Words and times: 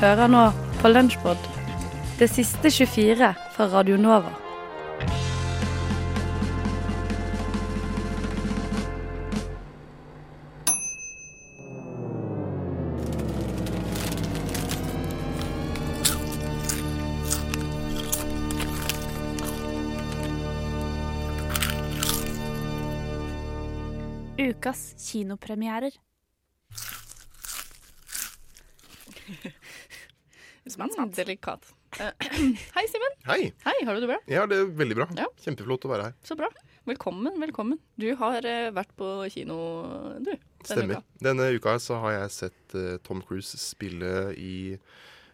Hører 0.00 0.26
nå 0.26 0.44
på 0.80 0.88
Lunsjbod, 0.88 1.36
det 2.18 2.30
siste 2.30 2.70
24 2.70 3.34
fra 3.54 3.66
Radio 3.70 3.96
Nova. 3.96 4.32
Ukas 24.38 24.94
kinopremierer. 24.98 25.92
Mm, 30.62 31.10
delikat. 31.10 31.74
Eh, 31.98 32.10
Hei, 32.76 32.86
Simen. 32.88 33.14
Hei. 33.26 33.52
Hei, 33.64 33.84
har 33.84 33.94
du 33.94 34.00
det 34.00 34.06
bra? 34.06 34.18
Ja, 34.30 34.46
det 34.46 34.60
er 34.60 34.68
veldig 34.78 34.96
bra. 34.96 35.06
Ja. 35.18 35.26
Kjempeflott 35.42 35.86
å 35.88 35.90
være 35.90 36.04
her. 36.06 36.14
Så 36.22 36.36
bra. 36.38 36.48
Velkommen, 36.86 37.34
velkommen. 37.42 37.80
Du 37.98 38.06
har 38.18 38.46
eh, 38.46 38.70
vært 38.74 38.94
på 38.98 39.08
kino, 39.30 39.56
du, 40.22 40.30
denne 40.30 40.66
Stemmer. 40.66 41.00
uka. 41.00 41.18
Denne 41.26 41.48
uka 41.56 41.74
så 41.82 41.98
har 42.02 42.14
jeg 42.14 42.34
sett 42.36 42.76
uh, 42.78 42.94
Tom 43.02 43.22
Cruise 43.26 43.58
spille 43.58 44.30
i 44.38 44.78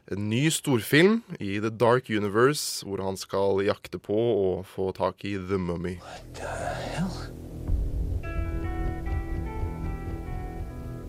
en 0.08 0.28
ny 0.32 0.46
storfilm 0.52 1.20
i 1.36 1.58
The 1.60 1.72
Dark 1.76 2.08
Universe, 2.08 2.80
hvor 2.88 3.04
han 3.04 3.20
skal 3.20 3.60
jakte 3.68 4.00
på 4.00 4.16
og 4.16 4.64
få 4.68 4.90
tak 4.96 5.24
i 5.28 5.36
The 5.36 5.60
Mummy. 5.60 5.98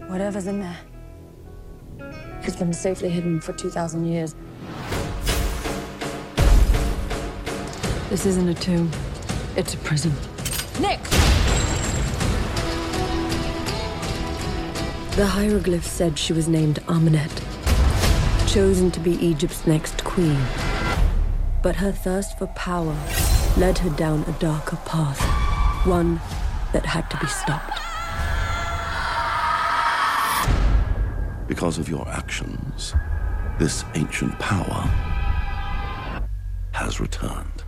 Whatever's 0.10 0.48
in 0.48 0.60
there 0.60 0.89
has 2.42 2.56
been 2.56 2.74
safely 2.74 3.10
hidden 3.10 3.40
for 3.40 3.54
2,000 3.54 4.06
years. 4.06 4.36
This 8.10 8.26
isn't 8.26 8.50
a 8.50 8.54
tomb, 8.56 8.92
it's 9.56 9.74
a 9.74 9.78
prison. 9.78 10.12
Nick! 10.80 11.00
The 15.16 15.28
hieroglyph 15.28 15.86
said 15.86 16.18
she 16.18 16.34
was 16.34 16.48
named 16.48 16.80
Amenet, 16.88 17.44
chosen 18.48 18.90
to 18.92 19.00
be 19.00 19.12
Egypt's 19.24 19.68
next 19.68 20.04
queen. 20.04 20.42
But 21.62 21.76
her 21.76 21.92
thirst 21.92 22.38
for 22.38 22.48
power 22.48 22.98
led 23.58 23.78
her 23.80 23.90
down 23.90 24.24
a 24.24 24.32
darker 24.40 24.78
path, 24.86 25.20
one 25.86 26.22
that 26.72 26.86
had 26.86 27.10
to 27.10 27.18
be 27.18 27.28
stopped. 27.28 27.79
Because 31.50 31.80
of 31.82 31.90
your 31.90 32.08
actions, 32.08 32.94
this 33.58 33.84
ancient 33.96 34.38
power 34.40 34.84
has 36.74 37.00
returned. 37.02 37.64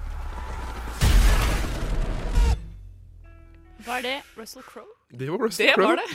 Var 3.86 4.02
det 4.02 4.22
Russell 4.38 4.64
Crowe? 4.64 4.86
Det 5.10 5.30
var 5.32 5.38
Russell 5.38 5.74
Crowe. 5.74 5.88
var 5.88 5.96
det. 5.96 6.08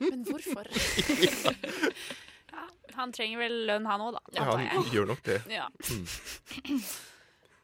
Men 0.10 0.24
hvorfor? 0.30 0.64
ja, 2.52 2.62
han 2.94 3.12
trenger 3.12 3.38
vel 3.38 3.52
lønn, 3.68 3.86
han 3.86 4.00
òg, 4.00 4.16
da. 4.16 4.22
Ja, 4.38 4.56
han 4.56 4.88
gjør 4.92 5.06
nok 5.12 5.20
det. 5.26 5.42
Ja. 5.50 5.68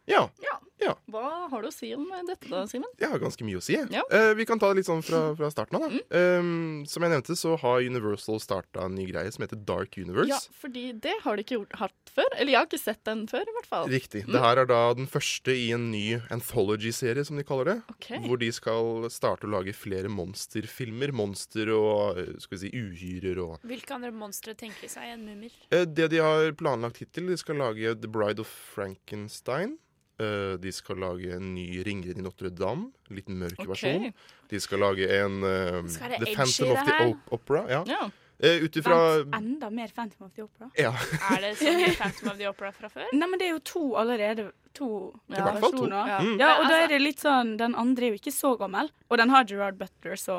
Ja, 0.06 0.28
Ja. 0.42 0.58
Ja. 0.80 0.94
Hva 1.12 1.48
har 1.52 1.62
du 1.62 1.68
å 1.68 1.72
si 1.74 1.90
om 1.96 2.06
dette, 2.26 2.48
da, 2.48 2.62
Simen? 2.70 2.88
jeg 3.00 3.10
har 3.12 3.20
ganske 3.22 3.44
mye 3.46 3.58
å 3.60 3.64
si. 3.64 3.76
Ja. 3.92 4.02
Uh, 4.12 4.32
vi 4.38 4.46
kan 4.48 4.58
ta 4.60 4.70
det 4.72 4.80
litt 4.80 4.88
sånn 4.88 5.02
fra, 5.04 5.22
fra 5.38 5.50
starten 5.52 5.76
av. 5.80 5.86
da. 5.86 6.00
Eh, 6.16 6.50
som 6.90 7.04
jeg 7.04 7.12
nevnte, 7.12 7.36
så 7.38 7.56
har 7.60 7.84
Universal 7.84 8.40
starta 8.42 8.86
en 8.86 8.94
ny 8.96 9.06
greie 9.10 9.30
som 9.34 9.44
heter 9.44 9.60
Dark 9.68 9.98
Universe. 10.00 10.30
Ja, 10.32 10.40
fordi 10.60 10.86
det 11.04 11.16
har 11.24 11.36
de 11.36 11.44
ikke 11.44 11.58
gjort, 11.60 11.76
hatt 11.82 12.12
før. 12.14 12.28
Eller 12.36 12.54
jeg 12.54 12.58
har 12.60 12.68
ikke 12.70 12.80
sett 12.82 13.02
den 13.06 13.26
før, 13.30 13.44
i 13.46 13.56
hvert 13.58 13.68
fall. 13.70 13.90
Riktig. 13.92 14.24
Det 14.30 14.40
her 14.42 14.62
er 14.62 14.68
da 14.70 14.80
den 14.98 15.08
første 15.10 15.54
i 15.54 15.68
en 15.76 15.90
ny 15.92 16.04
anthology-serie, 16.32 17.24
som 17.28 17.38
de 17.38 17.44
kaller 17.46 17.70
det. 17.72 17.76
Ok. 17.92 18.08
Hvor 18.26 18.40
de 18.40 18.50
skal 18.54 19.10
starte 19.12 19.46
å 19.48 19.52
lage 19.52 19.74
flere 19.76 20.10
monsterfilmer. 20.12 21.12
Monster 21.20 21.70
og 21.74 22.18
eh, 22.20 22.32
skal 22.42 22.56
vi 22.56 22.62
si, 22.64 22.70
uhyrer 22.74 23.38
og 23.44 23.66
Hvilke 23.68 23.94
andre 23.96 24.10
monstre 24.14 24.54
tenker 24.58 24.86
de 24.86 24.90
seg 24.92 25.12
enn 25.14 25.26
mummer? 25.28 25.54
Uh, 25.74 25.84
Det 25.84 26.08
de 26.12 26.20
har 26.22 26.50
planlagt 26.58 27.02
hittil, 27.02 27.28
de 27.30 27.36
skal 27.40 27.60
lage 27.60 27.94
The 28.00 28.10
Bride 28.10 28.42
of 28.42 28.50
Frankenstein. 28.74 29.76
Eh, 30.20 30.54
De 30.60 30.72
skal 30.72 31.00
lage 31.00 31.34
en 31.36 31.54
ny 31.54 31.66
Ringeren 31.86 32.20
i 32.20 32.24
Notre-Dame. 32.24 32.90
Litt 33.14 33.28
mørk 33.28 33.58
okay. 33.58 33.70
versjon. 33.72 34.08
De 34.50 34.60
skal 34.60 34.82
lage 34.82 35.06
en 35.20 35.44
uh, 35.44 35.78
Skal 35.90 36.16
The 36.18 36.34
Phantom 36.34 36.74
of 36.74 36.82
the? 36.88 36.96
Op 37.06 37.38
Opera. 37.38 37.64
Ja. 37.70 37.84
Ja. 37.88 38.08
Uh, 38.40 38.64
Ut 38.64 38.76
ifra 38.76 38.98
enda 39.36 39.68
mer 39.70 39.92
Phantom 39.92 40.26
of 40.26 40.32
the 40.34 40.46
Opera? 40.46 40.70
Ja. 40.80 40.94
Er 41.34 41.42
det 41.44 41.54
sånn 41.60 41.76
mye 41.76 41.92
Phantom 42.00 42.32
of 42.32 42.38
the 42.40 42.48
Opera 42.48 42.72
fra 42.72 42.88
før? 42.92 43.08
Nei, 43.12 43.28
men 43.28 43.40
det 43.40 43.48
er 43.48 43.54
jo 43.54 43.62
to 43.72 43.84
allerede. 44.00 44.50
To 44.78 44.88
to. 45.26 45.34
versjoner. 45.34 45.96
Ja. 45.96 46.20
Mm. 46.22 46.36
Ja, 46.38 46.50
og 46.60 46.64
da 46.64 46.68
altså- 46.68 46.78
er 46.84 46.92
det 46.92 47.00
litt 47.02 47.22
sånn 47.24 47.56
Den 47.58 47.74
andre 47.74 48.06
er 48.06 48.14
jo 48.14 48.20
ikke 48.20 48.34
så 48.34 48.54
gammel, 48.60 48.92
og 49.08 49.18
den 49.18 49.34
har 49.34 49.48
Gerard 49.50 49.80
Butler, 49.80 50.20
så 50.20 50.36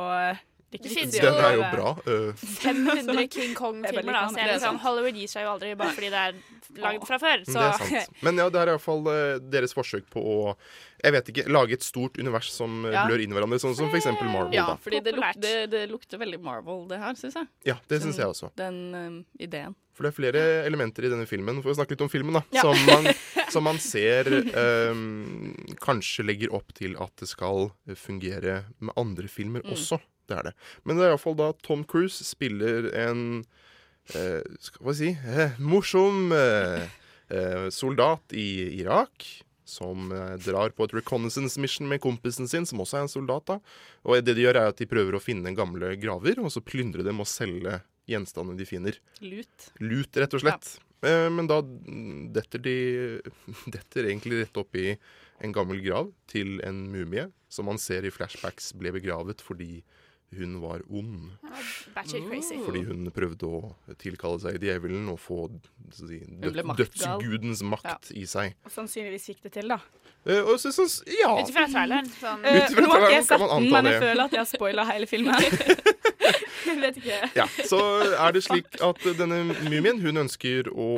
det 0.71 0.81
Det 1.11 1.23
er 1.27 1.55
jo 1.57 1.65
bra. 1.73 1.89
eh, 2.07 2.45
500 2.63 3.27
King 3.35 3.53
Kong-filmer, 3.57 4.13
da. 4.13 4.27
Så 4.31 4.45
liksom. 4.47 4.79
Hollywood 4.85 5.15
gir 5.19 5.27
seg 5.31 5.43
jo 5.45 5.51
aldri 5.57 5.73
bare 5.75 5.93
fordi 5.97 6.09
det 6.13 6.21
er 6.29 6.39
lagd 6.79 7.03
fra 7.09 7.17
før. 7.19 7.43
Så 7.45 7.57
Det 7.59 7.67
er 7.67 7.81
sant. 8.05 8.15
Men 8.23 8.39
ja, 8.39 8.47
det 8.53 8.61
er 8.61 8.71
iallfall 8.71 9.03
uh, 9.09 9.39
deres 9.51 9.75
forsøk 9.75 10.07
på 10.13 10.23
å 10.23 10.55
jeg 11.01 11.15
vet 11.15 11.29
ikke, 11.33 11.43
lage 11.49 11.73
et 11.73 11.81
stort 11.83 12.17
univers 12.21 12.51
som 12.53 12.83
eh, 12.85 12.93
Ja. 12.93 13.07
blør 13.09 13.23
inn 13.23 13.31
i 13.33 13.33
hverandre, 13.33 13.57
sånn 13.57 13.73
som 13.75 13.87
f.eks. 13.89 14.05
Marvel. 14.21 14.53
Ja, 14.53 14.67
da. 14.69 14.75
fordi 14.77 14.99
det, 15.01 15.15
luk, 15.17 15.39
det, 15.41 15.53
det 15.71 15.79
lukter 15.89 16.19
veldig 16.21 16.37
Marvel, 16.45 16.83
det 16.91 16.99
her, 17.01 17.15
syns 17.17 17.39
jeg. 17.39 17.47
Ja, 17.65 17.75
det 17.89 18.03
syns 18.03 18.19
jeg 18.21 18.29
også. 18.29 18.51
Den 18.55 18.77
eh, 18.93 19.15
ideen. 19.47 19.73
For 19.97 20.05
det 20.05 20.11
er 20.13 20.15
flere 20.19 20.43
elementer 20.69 21.07
i 21.07 21.09
denne 21.11 21.25
filmen, 21.27 21.57
for 21.65 21.73
å 21.73 21.75
snakke 21.79 21.95
litt 21.97 22.03
om 22.05 22.11
filmen, 22.13 22.37
da, 22.37 22.43
Ja. 22.53 22.61
som, 22.61 22.77
man, 22.85 23.09
som 23.57 23.65
man 23.65 23.81
ser 23.81 24.29
um, 24.29 25.51
kanskje 25.81 26.23
legger 26.29 26.53
opp 26.55 26.69
til 26.77 26.93
at 27.01 27.11
det 27.19 27.27
skal 27.33 27.71
fungere 27.97 28.61
med 28.79 28.93
andre 28.97 29.27
filmer 29.27 29.65
Mm. 29.65 29.73
også. 29.73 29.97
Det 30.31 30.39
er 30.39 30.49
det. 30.49 30.55
Men 30.87 30.97
det 30.97 31.05
er 31.05 31.13
iallfall 31.13 31.37
da 31.39 31.51
Tom 31.65 31.83
Cruise 31.83 32.23
spiller 32.25 32.87
en 33.03 33.21
eh, 34.15 34.41
Skal 34.63 34.87
vi 34.87 34.97
si 34.97 35.11
eh, 35.13 35.57
morsom 35.59 36.31
eh, 36.35 36.87
eh, 37.29 37.69
soldat 37.75 38.35
i 38.35 38.49
Irak. 38.79 39.27
Som 39.67 40.09
eh, 40.11 40.35
drar 40.43 40.73
på 40.75 40.87
et 40.87 40.95
reconnaissance 40.97 41.59
mission 41.61 41.87
med 41.87 42.01
kompisen 42.03 42.49
sin, 42.51 42.65
som 42.67 42.81
også 42.83 42.97
er 42.99 43.05
en 43.05 43.11
soldat. 43.13 43.45
da 43.53 43.59
Og 44.07 44.19
det 44.23 44.35
de 44.35 44.47
gjør, 44.47 44.59
er 44.63 44.71
at 44.73 44.79
de 44.81 44.89
prøver 44.89 45.15
å 45.15 45.23
finne 45.23 45.53
gamle 45.55 45.93
graver, 46.01 46.41
og 46.43 46.51
så 46.51 46.63
plyndre 46.63 47.05
dem 47.07 47.21
og 47.23 47.29
selge 47.29 47.79
gjenstandene 48.09 48.59
de 48.59 48.67
finner. 48.67 48.97
Lut. 49.23 49.69
Lut, 49.79 50.17
rett 50.19 50.35
og 50.35 50.43
slett. 50.43 50.73
Eh, 51.05 51.27
men 51.33 51.47
da 51.49 51.61
detter 52.35 52.61
de 52.61 52.75
detter 53.75 54.09
egentlig 54.11 54.43
rett 54.43 54.59
opp 54.61 54.75
i 54.77 54.91
en 55.41 55.55
gammel 55.55 55.79
grav 55.81 56.11
til 56.29 56.59
en 56.67 56.83
mumie, 56.91 57.29
som 57.49 57.65
man 57.69 57.79
ser 57.81 58.05
i 58.05 58.11
flashbacks 58.13 58.73
ble 58.77 58.91
begravet 58.93 59.41
fordi 59.41 59.79
hun 60.37 60.61
var 60.61 60.83
ond. 60.89 61.31
Uh, 61.43 62.27
crazy. 62.29 62.57
Fordi 62.65 62.83
hun 62.87 63.09
prøvde 63.13 63.47
å 63.47 63.73
tilkalle 63.99 64.39
seg 64.43 64.61
djevelen 64.63 65.09
og 65.11 65.19
få 65.19 65.41
si, 65.91 66.21
død, 66.43 66.61
dødsgudens 66.79 67.63
makt 67.67 68.13
i 68.15 68.23
seg. 68.29 68.55
Og 68.65 68.73
sannsynligvis 68.73 69.27
gikk 69.33 69.43
det 69.47 69.53
til, 69.59 69.73
da. 69.73 69.81
Uh, 70.23 70.41
og 70.53 70.55
så, 70.61 70.71
så, 70.75 70.87
ja. 71.09 71.33
Ut 71.35 71.51
ifra 71.51 71.67
traileren. 71.71 72.09
Sånn, 72.15 72.41
Uh, 72.41 72.79
nå 72.79 72.87
har 72.89 73.05
ikke 73.05 73.13
jeg 73.17 73.27
sett 73.27 73.45
den, 73.45 73.69
men 73.73 73.91
jeg 73.91 74.01
føler 74.05 74.23
at 74.25 74.35
jeg 74.35 74.41
har 74.41 74.49
spoila 74.49 74.87
hele 74.91 75.07
filmen. 75.09 75.45
jeg 76.69 76.81
vet 76.81 76.99
ikke. 77.03 77.21
Ja, 77.37 77.47
så 77.67 77.79
er 78.15 78.35
det 78.35 78.45
slik 78.47 78.81
at 78.83 79.07
denne 79.19 79.43
mumien 79.67 80.01
hun 80.03 80.25
ønsker 80.25 80.71
å 80.71 80.91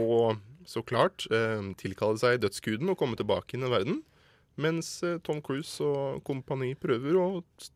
så 0.65 0.83
klart 0.85 1.25
eh, 1.31 1.61
tilkalle 1.79 2.19
seg 2.21 2.41
dødsguden 2.43 2.91
og 2.93 2.99
komme 2.99 3.19
tilbake 3.19 3.57
inn 3.57 3.67
i 3.67 3.71
verden. 3.71 4.01
Mens 4.61 4.89
eh, 5.03 5.17
Tom 5.25 5.39
Cruise 5.41 5.81
og 5.81 6.19
kompani 6.27 6.73
prøver 6.77 7.15
å 7.17 7.27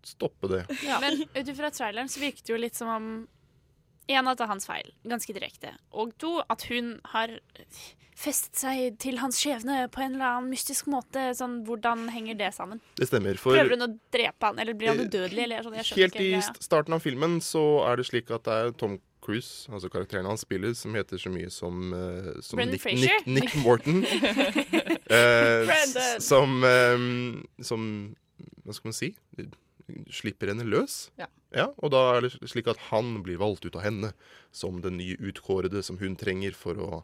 stoppe 0.06 0.50
det. 0.52 0.64
Men 1.02 1.24
ut 1.34 1.48
ifra 1.54 1.72
traileren 1.74 2.10
så 2.12 2.22
virket 2.22 2.46
det 2.46 2.54
jo 2.54 2.60
litt 2.62 2.78
som 2.78 2.92
om 2.94 3.10
En, 4.08 4.24
at 4.32 4.38
det 4.40 4.46
er 4.46 4.48
hans 4.54 4.64
feil, 4.64 4.94
ganske 5.04 5.34
direkte. 5.36 5.74
Og 5.92 6.14
to, 6.16 6.38
at 6.48 6.62
hun 6.70 6.94
har 7.12 7.34
festet 8.16 8.56
seg 8.56 8.96
til 9.04 9.18
hans 9.20 9.36
skjebne 9.42 9.82
på 9.92 10.00
en 10.00 10.14
eller 10.16 10.30
annen 10.30 10.48
mystisk 10.54 10.88
måte. 10.88 11.26
Sånn, 11.36 11.58
Hvordan 11.68 12.06
henger 12.14 12.38
det 12.40 12.54
sammen? 12.56 12.80
Det 12.96 13.10
stemmer. 13.10 13.36
For 13.42 13.58
Prøver 13.58 13.76
hun 13.76 13.84
å 13.84 13.90
drepe 14.16 14.48
han, 14.48 14.62
eller 14.64 14.78
blir 14.80 14.94
han 14.94 15.02
Eh, 15.04 15.10
udødelig? 15.12 15.44
Eller 15.44 15.68
sånn, 15.68 15.76
jeg 15.76 15.90
helt 15.92 16.16
ikke 16.16 16.24
i 16.24 16.32
greia. 16.38 16.56
starten 16.70 16.96
av 16.96 17.04
filmen 17.04 17.36
så 17.44 17.66
er 17.90 18.00
det 18.00 18.08
slik 18.08 18.32
at 18.32 18.48
det 18.48 18.56
er 18.64 18.72
Tom 18.80 18.96
Cruise, 19.28 19.68
altså 19.68 19.92
karakteren 19.92 20.28
han 20.30 20.40
spiller, 20.40 20.72
som 20.78 20.96
heter 20.96 21.20
så 21.20 21.32
mye 21.34 21.52
som, 21.52 21.92
uh, 21.92 22.32
som 22.46 22.62
Nick, 22.64 22.86
Nick, 22.96 23.28
Nick 23.28 23.56
Morton. 23.66 24.06
uh, 25.12 25.74
som, 26.24 26.62
um, 26.64 27.44
som 27.60 27.84
Hva 28.64 28.78
skal 28.78 28.94
man 28.94 28.98
si? 28.98 29.12
Slipper 30.16 30.54
henne 30.54 30.68
løs. 30.68 31.10
Ja. 31.20 31.68
Og 31.80 31.92
da 31.94 32.02
er 32.16 32.26
det 32.26 32.34
slik 32.52 32.68
at 32.72 32.80
han 32.90 33.22
blir 33.24 33.40
valgt 33.40 33.68
ut 33.68 33.76
av 33.76 33.86
henne 33.86 34.12
som 34.56 34.82
den 34.84 35.00
nye 35.00 35.20
utkårede 35.20 35.84
som 35.84 36.00
hun 36.02 36.18
trenger 36.20 36.56
for 36.56 36.80
å 36.80 37.04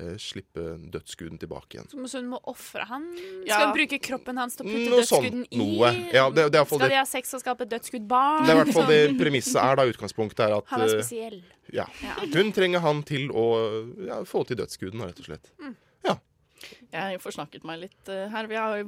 eh, 0.00 0.16
slippe 0.18 0.64
dødsguden 0.90 1.38
tilbake 1.38 1.76
igjen. 1.78 1.88
Så 2.08 2.18
hun 2.18 2.28
må 2.32 2.40
ofre 2.50 2.84
han? 2.88 3.04
Ja. 3.46 3.54
Skal 3.58 3.66
hun 3.68 3.76
bruke 3.76 3.98
kroppen 4.02 4.36
hans 4.40 4.56
til 4.56 4.66
å 4.66 4.68
putte 4.72 4.90
Noe 4.90 5.02
sånn, 5.06 5.22
dødsguden 5.22 5.46
i? 5.50 5.56
noe. 5.58 5.92
Ja, 6.12 6.28
det- 6.30 6.50
det 6.50 6.54
er 6.54 6.60
i 6.60 6.64
hvert 6.64 6.68
fall 6.68 6.78
Skal 6.78 6.88
de 6.90 6.96
ha 6.96 7.04
sex 7.04 7.34
og 7.34 7.40
skape 7.44 7.68
dødsgudbarn? 7.68 8.46
Det 8.46 8.50
er 8.50 8.60
i 8.60 8.64
hvert 8.64 8.74
fall 8.74 8.86
det 8.86 9.18
premisset 9.18 9.62
er 9.62 9.76
da 9.76 9.82
utgangspunktet 9.86 10.40
er 10.48 10.56
at 10.58 10.64
Han 10.66 10.80
er 10.80 10.84
eh, 10.84 11.02
spesiell. 11.02 11.42
ja, 11.72 11.86
Ja. 12.02 12.14
hun 12.34 12.52
trenger 12.52 12.80
han 12.80 13.02
til 13.02 13.28
å 13.30 13.46
ja, 14.06 14.22
få 14.24 14.44
til 14.46 14.56
dødsguden, 14.56 15.00
rett 15.06 15.18
og 15.20 15.26
slett. 15.26 15.50
Jeg 16.94 17.20
forsnakket 17.22 17.64
meg 17.66 17.84
litt 17.84 18.10
eh, 18.12 18.26
her. 18.32 18.48
Jeg 18.50 18.86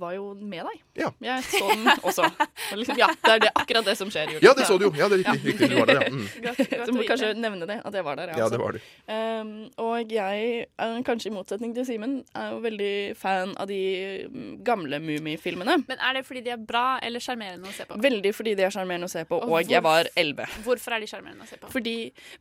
var 0.00 0.14
jo 0.16 0.32
med 0.34 0.66
deg. 0.66 0.80
Ja. 0.98 1.10
Jeg 1.22 1.44
så 1.46 1.68
den 1.70 1.86
også. 2.02 2.26
Liksom, 2.72 2.98
ja, 2.98 3.08
det 3.22 3.32
er 3.34 3.42
det, 3.44 3.50
akkurat 3.54 3.86
det 3.86 3.94
som 3.98 4.10
skjer. 4.10 4.34
Julie. 4.34 4.44
Ja, 4.44 4.54
det 4.56 4.66
så 4.66 4.78
du 4.80 4.86
jo. 4.88 4.92
Ja, 4.98 5.08
det 5.10 5.20
er 5.20 5.24
riktig. 5.24 5.52
riktig 5.52 5.70
du 5.70 5.76
var 5.78 5.90
der, 5.90 6.00
ja. 6.02 6.10
Mm. 6.10 6.26
Du 6.86 6.92
må 6.96 7.04
kanskje 7.06 7.32
nevne 7.38 7.66
det, 7.68 7.78
at 7.84 7.94
jeg 7.94 8.04
var 8.04 8.18
der. 8.18 8.32
ja, 8.34 8.44
også. 8.44 8.56
det 8.56 8.60
var 8.62 8.76
du. 8.76 8.80
Um, 9.12 9.52
og 9.84 10.12
jeg, 10.12 10.66
kanskje 11.06 11.30
i 11.30 11.34
motsetning 11.34 11.74
til 11.76 11.86
Simen, 11.86 12.18
er 12.34 12.52
jo 12.54 12.60
veldig 12.64 12.92
fan 13.18 13.54
av 13.60 13.70
de 13.70 13.80
mm, 14.28 14.52
gamle 14.66 15.00
Mummifilmene. 15.02 15.78
Men 15.88 16.02
er 16.08 16.18
det 16.18 16.24
fordi 16.26 16.44
de 16.46 16.54
er 16.56 16.62
bra 16.72 16.98
eller 17.02 17.22
sjarmerende 17.22 17.70
å 17.70 17.76
se 17.76 17.86
på? 17.88 18.00
Veldig 18.02 18.34
fordi 18.34 18.56
de 18.58 18.66
er 18.66 18.74
sjarmerende 18.74 19.10
å 19.10 19.12
se 19.12 19.24
på, 19.28 19.40
Og 19.42 19.52
og 19.52 19.70
jeg 19.70 19.84
var 19.84 20.10
elleve. 20.18 20.48
Hvorfor 20.66 20.96
er 20.96 21.04
de 21.04 21.10
sjarmerende 21.10 21.46
å 21.46 21.50
se 21.50 21.60
på? 21.60 21.70
Fordi 21.72 21.96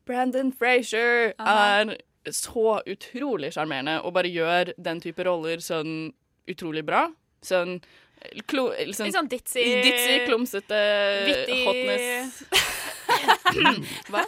Brandon 0.07 0.51
Frazier 0.55 1.33
Aha. 1.37 1.67
er 1.81 1.97
så 2.29 2.81
utrolig 2.85 3.49
sjarmerende 3.55 3.97
og 4.05 4.13
bare 4.13 4.29
gjør 4.31 4.73
den 4.77 5.01
type 5.01 5.25
roller 5.25 5.63
sånn 5.63 6.11
utrolig 6.51 6.83
bra. 6.85 7.07
Sånn 7.41 7.79
klo, 8.45 8.67
sånn, 8.93 9.09
Litt 9.09 9.15
sånn 9.17 9.29
ditzy 9.31 9.63
ditzy, 9.81 10.17
klumsete 10.27 10.81
Vittig. 11.25 11.61
hotness. 11.65 12.43
Hva? 14.11 14.21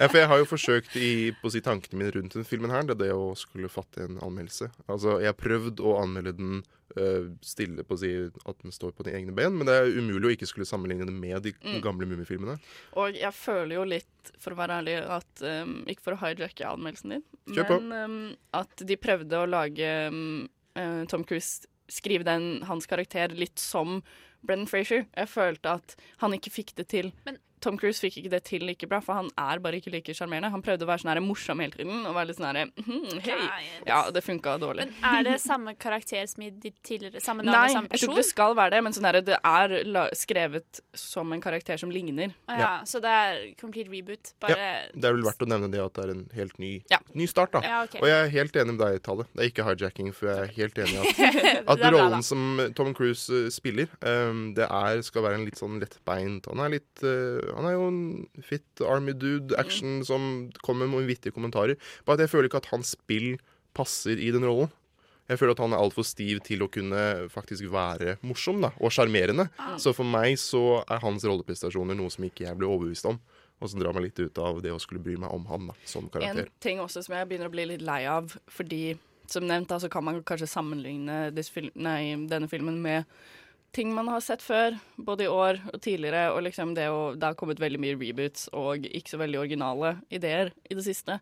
Ja, 0.00 0.08
for 0.08 0.18
jeg 0.18 0.28
har 0.30 0.38
jo 0.40 0.46
forsøkt 0.48 0.94
i 0.96 1.08
på 1.40 1.48
å 1.48 1.52
si 1.54 1.60
tankene 1.64 1.98
mine 2.00 2.12
rundt 2.16 2.34
den 2.36 2.44
filmen 2.48 2.70
her, 2.72 2.82
det 2.88 2.96
er 2.96 3.02
det 3.06 3.12
å 3.16 3.34
skulle 3.38 3.68
fatte 3.72 4.04
en 4.06 4.18
anmeldelse. 4.24 4.70
Altså, 4.88 5.18
Jeg 5.22 5.30
har 5.32 5.38
prøvd 5.38 5.80
å 5.84 5.94
anmelde 6.02 6.32
den 6.38 6.62
uh, 6.98 7.28
stille 7.44 7.84
på 7.86 7.94
å 7.96 8.00
si 8.00 8.10
at 8.46 8.58
den 8.62 8.72
står 8.74 8.92
på 8.96 9.04
de 9.06 9.14
egne 9.16 9.34
ben, 9.34 9.54
men 9.56 9.66
det 9.66 9.74
er 9.80 9.92
umulig 9.98 10.30
å 10.30 10.34
ikke 10.36 10.48
skulle 10.50 10.66
sammenligne 10.68 11.06
det 11.08 11.14
med 11.14 11.42
de 11.42 11.52
Mm. 11.64 11.80
gamle 11.82 12.06
Mummifilmene. 12.06 12.58
Og 13.00 13.14
jeg 13.18 13.32
føler 13.34 13.76
jo 13.78 13.84
litt, 13.84 14.32
for 14.38 14.52
å 14.54 14.58
være 14.58 14.80
ærlig, 14.82 14.96
at 15.08 15.42
um, 15.64 15.84
Ikke 15.88 16.02
for 16.04 16.14
å 16.16 16.20
hijacke 16.22 16.66
anmeldelsen 16.68 17.10
din, 17.16 17.24
Kjør 17.54 17.68
på. 17.68 17.80
men 17.82 18.10
um, 18.10 18.36
at 18.52 18.84
de 18.84 18.96
prøvde 18.96 19.32
å 19.42 19.48
lage 19.48 19.88
um, 20.08 20.48
Tom 21.08 21.24
Cruise 21.24 21.66
Skrive 21.92 22.24
den, 22.24 22.62
hans 22.64 22.86
karakter 22.88 23.28
litt 23.36 23.58
som 23.60 23.98
Brennan 24.44 24.66
Frazier. 24.66 25.02
Jeg 25.16 25.28
følte 25.28 25.74
at 25.76 25.94
han 26.22 26.32
ikke 26.32 26.50
fikk 26.52 26.74
det 26.78 26.86
til. 26.88 27.10
Men- 27.26 27.36
Tom 27.64 27.78
Cruise 27.80 28.02
fikk 28.02 28.18
ikke 28.20 28.32
det 28.34 28.42
til 28.44 28.64
like 28.68 28.88
bra, 28.90 29.00
for 29.04 29.16
han 29.16 29.30
er 29.40 29.60
bare 29.64 29.80
ikke 29.80 29.92
like 29.94 30.14
sjarmerende. 30.16 30.50
Han 30.52 30.62
prøvde 30.64 30.84
å 30.84 30.90
være 30.90 31.04
sånn 31.04 31.12
her 31.14 31.20
morsom 31.24 31.62
hele 31.64 31.72
tiden 31.78 32.04
og 32.04 32.16
være 32.16 32.30
litt 32.30 32.38
sånn 32.40 32.48
her 32.50 32.68
mhm, 32.68 33.20
hei. 33.24 33.64
Ja, 33.88 34.02
det 34.12 34.24
funka 34.26 34.56
dårlig. 34.60 34.88
Men 34.90 35.18
er 35.20 35.26
det 35.30 35.36
samme 35.42 35.74
karakter 35.80 36.26
som 36.30 36.44
i 36.44 36.50
de 36.50 36.74
tidligere? 36.84 37.22
Samme 37.24 37.46
navn 37.46 37.56
Nei, 37.56 37.64
og 37.70 37.76
samme 37.78 37.90
jeg 37.94 38.02
tror 38.02 38.12
ikke 38.12 38.20
det 38.20 38.26
skal 38.28 38.56
være 38.58 38.74
det, 38.76 38.82
men 38.86 38.96
sånn 38.96 39.08
her, 39.08 39.20
det 39.24 39.38
er 39.40 39.76
la 39.88 40.04
skrevet 40.16 40.82
som 40.98 41.32
en 41.34 41.42
karakter 41.44 41.80
som 41.80 41.92
ligner. 41.94 42.34
Ah, 42.50 42.60
ja, 42.60 42.72
Så 42.88 43.00
det 43.04 43.14
er 43.14 43.40
complete 43.60 43.92
reboot? 43.92 44.34
Bare 44.44 44.90
Det 44.92 45.08
er 45.08 45.16
vel 45.16 45.24
verdt 45.24 45.44
å 45.46 45.48
nevne 45.48 45.70
det 45.72 45.80
at 45.82 45.96
det 45.96 46.04
er 46.04 46.14
en 46.14 46.24
helt 46.34 46.58
ny, 46.62 46.72
Ja. 46.92 47.00
ny 47.14 47.28
start, 47.30 47.54
da. 47.56 47.62
Ja, 47.64 47.82
okay. 47.86 48.02
Og 48.02 48.10
jeg 48.10 48.18
er 48.26 48.32
helt 48.34 48.60
enig 48.60 48.76
med 48.76 48.82
deg, 48.84 49.00
Tale. 49.04 49.26
Det 49.32 49.44
er 49.44 49.50
ikke 49.52 49.68
hijacking, 49.70 50.12
for 50.16 50.30
jeg 50.30 50.44
er 50.44 50.54
helt 50.58 50.78
enig 50.84 51.00
i 51.00 51.02
at, 51.04 51.64
at 51.72 51.80
bra, 51.80 51.92
rollen 51.94 52.18
da. 52.18 52.22
som 52.26 52.60
Tom 52.76 52.92
Cruise 52.96 53.32
eh, 53.32 53.48
spiller, 53.54 53.88
um, 54.04 54.46
det 54.56 54.68
er, 54.68 55.00
skal 55.06 55.24
være 55.26 55.40
en 55.40 55.48
litt 55.48 55.60
sånn 55.60 55.80
lettbeint 55.82 56.46
Han 56.50 56.62
er 56.64 56.74
litt 56.76 57.04
eh, 57.06 57.53
Han 57.54 57.68
er 57.68 57.76
jo 57.76 57.88
en 57.88 58.44
fit 58.44 58.84
army 58.84 59.14
dude, 59.16 59.56
action, 59.60 60.00
som 60.06 60.48
kommer 60.64 60.90
med 60.90 61.08
vittige 61.10 61.34
kommentarer. 61.34 61.78
Bare 62.06 62.18
at 62.18 62.26
jeg 62.26 62.34
føler 62.34 62.50
ikke 62.50 62.62
at 62.62 62.72
hans 62.72 62.94
spill 62.96 63.34
passer 63.76 64.20
i 64.20 64.32
den 64.34 64.46
rollen. 64.46 64.72
Jeg 65.24 65.40
føler 65.40 65.54
at 65.54 65.62
han 65.62 65.72
er 65.72 65.80
altfor 65.80 66.04
stiv 66.04 66.42
til 66.44 66.66
å 66.66 66.68
kunne 66.68 67.00
faktisk 67.32 67.64
være 67.72 68.18
morsom 68.28 68.60
da, 68.60 68.74
og 68.76 68.92
sjarmerende. 68.92 69.46
Ah. 69.56 69.78
Så 69.80 69.94
for 69.96 70.04
meg 70.04 70.36
så 70.40 70.82
er 70.84 71.00
hans 71.00 71.24
rolleprestasjoner 71.24 71.96
noe 71.96 72.12
som 72.12 72.26
ikke 72.28 72.44
jeg 72.44 72.60
ble 72.60 72.68
overbevist 72.68 73.08
om. 73.08 73.16
Og 73.62 73.70
som 73.70 73.80
drar 73.80 73.94
meg 73.96 74.10
litt 74.10 74.20
ut 74.20 74.38
av 74.42 74.58
det 74.60 74.74
å 74.74 74.80
skulle 74.82 75.00
bry 75.00 75.14
meg 75.20 75.32
om 75.32 75.46
han 75.48 75.70
da, 75.70 75.76
som 75.88 76.10
En 76.20 76.42
ting 76.60 76.82
også 76.82 77.04
som 77.06 77.14
jeg 77.16 77.28
begynner 77.30 77.48
å 77.48 77.54
bli 77.54 77.68
litt 77.70 77.84
lei 77.86 78.02
av, 78.10 78.34
fordi 78.50 78.98
som 79.30 79.46
nevnt 79.48 79.70
da, 79.70 79.78
så 79.80 79.88
kan 79.88 80.04
man 80.04 80.20
kanskje 80.26 80.50
sammenligne 80.50 81.30
film, 81.48 81.72
nei, 81.80 82.12
denne 82.28 82.50
filmen 82.50 82.82
med 82.84 83.08
ting 83.74 83.92
man 83.94 84.08
har 84.08 84.22
sett 84.24 84.42
før, 84.42 84.76
både 84.96 85.26
i 85.26 85.30
år 85.30 85.60
og 85.72 85.80
tidligere, 85.82 86.28
og 86.34 86.44
liksom 86.46 86.74
det, 86.76 86.88
å, 86.90 87.14
det 87.18 87.30
har 87.30 87.38
kommet 87.38 87.62
veldig 87.62 87.80
mye 87.82 87.96
reboots 87.98 88.48
og 88.54 88.86
ikke 88.86 89.14
så 89.14 89.20
veldig 89.20 89.40
originale 89.42 89.96
ideer 90.14 90.52
i 90.70 90.76
det 90.78 90.84
siste. 90.86 91.18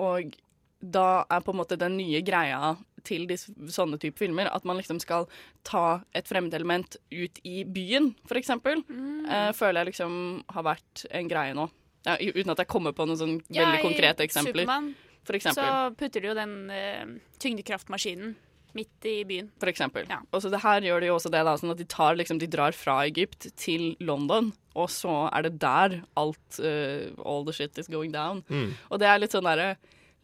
Og 0.00 0.32
da 0.80 1.26
er 1.28 1.44
på 1.44 1.52
en 1.52 1.60
måte 1.60 1.76
den 1.80 1.98
nye 1.98 2.22
greia 2.24 2.74
til 3.04 3.26
disse, 3.28 3.52
sånne 3.72 3.98
type 4.00 4.20
filmer 4.20 4.48
at 4.52 4.64
man 4.68 4.80
liksom 4.80 5.00
skal 5.00 5.26
ta 5.66 6.00
et 6.16 6.28
fremmedelement 6.28 6.96
ut 7.12 7.40
i 7.44 7.62
byen, 7.68 8.14
for 8.28 8.40
eksempel. 8.40 8.82
Eh, 8.88 9.50
føler 9.56 9.82
jeg 9.82 9.92
liksom 9.92 10.16
har 10.56 10.66
vært 10.72 11.04
en 11.12 11.30
greie 11.30 11.56
nå. 11.56 11.68
Ja, 12.08 12.16
uten 12.16 12.52
at 12.54 12.62
jeg 12.62 12.72
kommer 12.72 12.96
på 12.96 13.04
noen 13.04 13.20
sånn 13.20 13.38
veldig 13.44 13.80
ja, 13.80 13.84
konkrete 13.84 14.24
eksempler. 14.24 14.64
Ja, 14.64 14.80
i 14.80 14.88
Supermann 15.28 15.54
så 15.54 15.94
putter 16.00 16.24
du 16.24 16.30
jo 16.30 16.36
den 16.38 16.54
eh, 16.72 17.04
tyngdekraftmaskinen 17.42 18.32
midt 18.76 19.06
i 19.08 19.20
byen. 19.28 19.50
For 19.60 19.70
eksempel. 19.70 20.08
Ja. 20.10 20.20
Og 20.34 20.42
så 20.42 20.50
det 20.52 20.62
her 20.62 20.84
gjør 20.86 21.02
de 21.02 21.10
jo 21.10 21.16
også 21.18 21.32
det, 21.32 21.42
da, 21.46 21.54
sånn 21.58 21.74
at 21.74 21.80
de, 21.80 21.86
tar, 21.90 22.18
liksom, 22.18 22.40
de 22.42 22.48
drar 22.50 22.76
fra 22.76 23.00
Egypt 23.08 23.50
til 23.60 23.94
London, 24.00 24.52
og 24.78 24.90
så 24.92 25.24
er 25.28 25.46
det 25.46 25.56
der 25.62 26.00
alt 26.20 26.60
uh, 26.62 27.08
All 27.26 27.46
the 27.46 27.54
shit 27.56 27.78
is 27.80 27.90
going 27.90 28.12
down. 28.14 28.44
Mm. 28.48 28.76
Og 28.90 29.02
det 29.02 29.08
er 29.10 29.22
litt 29.22 29.34
sånn 29.34 29.48
derre 29.48 29.74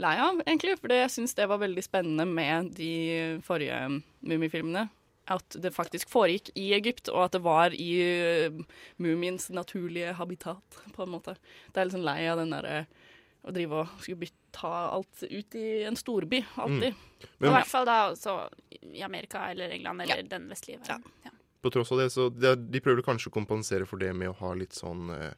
lei 0.02 0.14
av, 0.20 0.42
egentlig, 0.44 0.76
for 0.80 0.92
jeg 0.92 1.12
syns 1.12 1.34
det 1.38 1.48
var 1.48 1.62
veldig 1.62 1.82
spennende 1.84 2.26
med 2.28 2.74
de 2.76 3.40
forrige 3.46 3.80
Mummifilmene. 4.26 4.86
At 5.26 5.56
det 5.58 5.74
faktisk 5.74 6.12
foregikk 6.12 6.52
i 6.54 6.68
Egypt, 6.76 7.08
og 7.10 7.24
at 7.24 7.34
det 7.34 7.42
var 7.42 7.74
i 7.74 7.90
uh, 8.46 8.60
mumiens 9.02 9.50
naturlige 9.50 10.14
habitat, 10.20 10.80
på 10.94 11.06
en 11.06 11.14
måte. 11.16 11.34
Det 11.72 11.80
er 11.80 11.88
litt 11.88 11.98
sånn 11.98 12.06
lei 12.06 12.22
av 12.30 12.42
den 12.42 12.54
derre 12.54 12.84
å 13.46 13.52
drive 13.54 13.80
og 13.84 13.88
skulle 14.02 14.18
bytte, 14.24 14.40
ta 14.56 14.70
alt 14.90 15.22
ut 15.22 15.54
i 15.60 15.66
en 15.86 15.96
storby, 15.96 16.40
alltid. 16.58 16.94
I 17.22 17.26
Men 17.44 17.52
hvert 17.54 17.68
fall 17.70 17.84
da 17.86 17.96
også 18.10 18.36
i 18.82 19.02
Amerika 19.06 19.44
eller 19.52 19.70
England 19.76 20.02
eller 20.02 20.22
den 20.28 20.48
vestlige 20.50 20.80
verden. 20.82 21.04
Ja. 21.24 21.30
på 21.62 21.70
tross 21.74 21.90
av 21.92 21.98
det, 21.98 22.10
så 22.14 22.28
det, 22.30 22.48
er- 22.52 22.62
de 22.70 22.80
prøver 22.80 23.02
kanskje 23.02 23.30
å 23.30 23.34
kompensere 23.34 23.86
for 23.86 23.98
det 23.98 24.12
med 24.14 24.28
å 24.30 24.36
ha 24.38 24.52
litt 24.54 24.72
sånn 24.76 25.08
eh, 25.10 25.32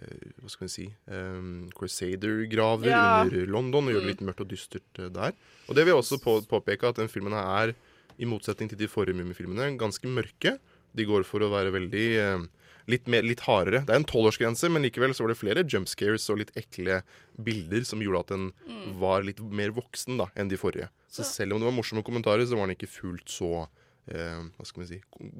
eh, 0.00 0.30
hva 0.40 0.48
skal 0.52 0.66
vi 0.68 0.72
si 0.72 0.86
um, 1.12 1.66
Crusader-graver 1.76 2.88
Ja. 2.90 3.22
under 3.24 3.46
London, 3.46 3.88
og 3.88 3.92
gjøre 3.94 4.06
det 4.06 4.12
litt 4.14 4.24
mørkt 4.24 4.40
og 4.44 4.48
dystert 4.50 4.98
eh, 5.02 5.08
der. 5.12 5.32
Og 5.68 5.74
det 5.76 5.84
vil 5.84 5.92
jeg 5.94 6.00
også 6.02 6.18
på, 6.22 6.38
påpeke 6.48 6.88
at 6.88 6.96
den 7.00 7.08
filmen 7.12 7.32
her 7.36 7.70
er, 7.70 7.74
i 8.18 8.24
motsetning 8.24 8.70
til 8.72 8.78
de 8.80 8.88
forrige 8.88 9.16
Mummifilmene, 9.18 9.74
ganske 9.76 10.08
mørke. 10.08 10.54
De 10.96 11.04
går 11.04 11.26
for 11.28 11.44
å 11.44 11.50
være 11.52 11.72
veldig 11.74 12.06
eh, 12.22 12.46
litt, 12.88 13.06
mer, 13.10 13.22
litt 13.26 13.40
hardere. 13.46 13.80
Det 13.86 13.90
er 13.94 14.00
en 14.00 14.06
tolvårsgrense, 14.08 14.68
men 14.70 14.82
likevel 14.86 15.14
så 15.16 15.24
var 15.24 15.32
det 15.34 15.38
flere 15.40 15.64
jump 15.66 15.88
scares 15.90 16.28
og 16.30 16.38
litt 16.42 16.52
ekle 16.56 17.00
bilder 17.42 17.84
som 17.88 18.00
gjorde 18.04 18.20
at 18.24 18.34
den 18.34 18.46
var 19.00 19.22
litt 19.26 19.40
mer 19.40 19.70
voksen 19.76 20.18
da, 20.20 20.28
enn 20.36 20.48
de 20.52 20.56
forrige. 20.60 20.88
Så 21.10 21.24
selv 21.26 21.54
om 21.56 21.60
det 21.62 21.66
var 21.70 21.74
morsomme 21.76 22.04
kommentarer, 22.06 22.46
så 22.46 22.56
var 22.58 22.66
den 22.68 22.76
ikke 22.76 22.90
fullt 22.92 23.28
så 23.32 23.50
eh, 24.10 24.42
Hva 24.58 24.66
skal 24.68 24.82
vi 24.84 24.88
si 24.90 25.00
kom- 25.10 25.32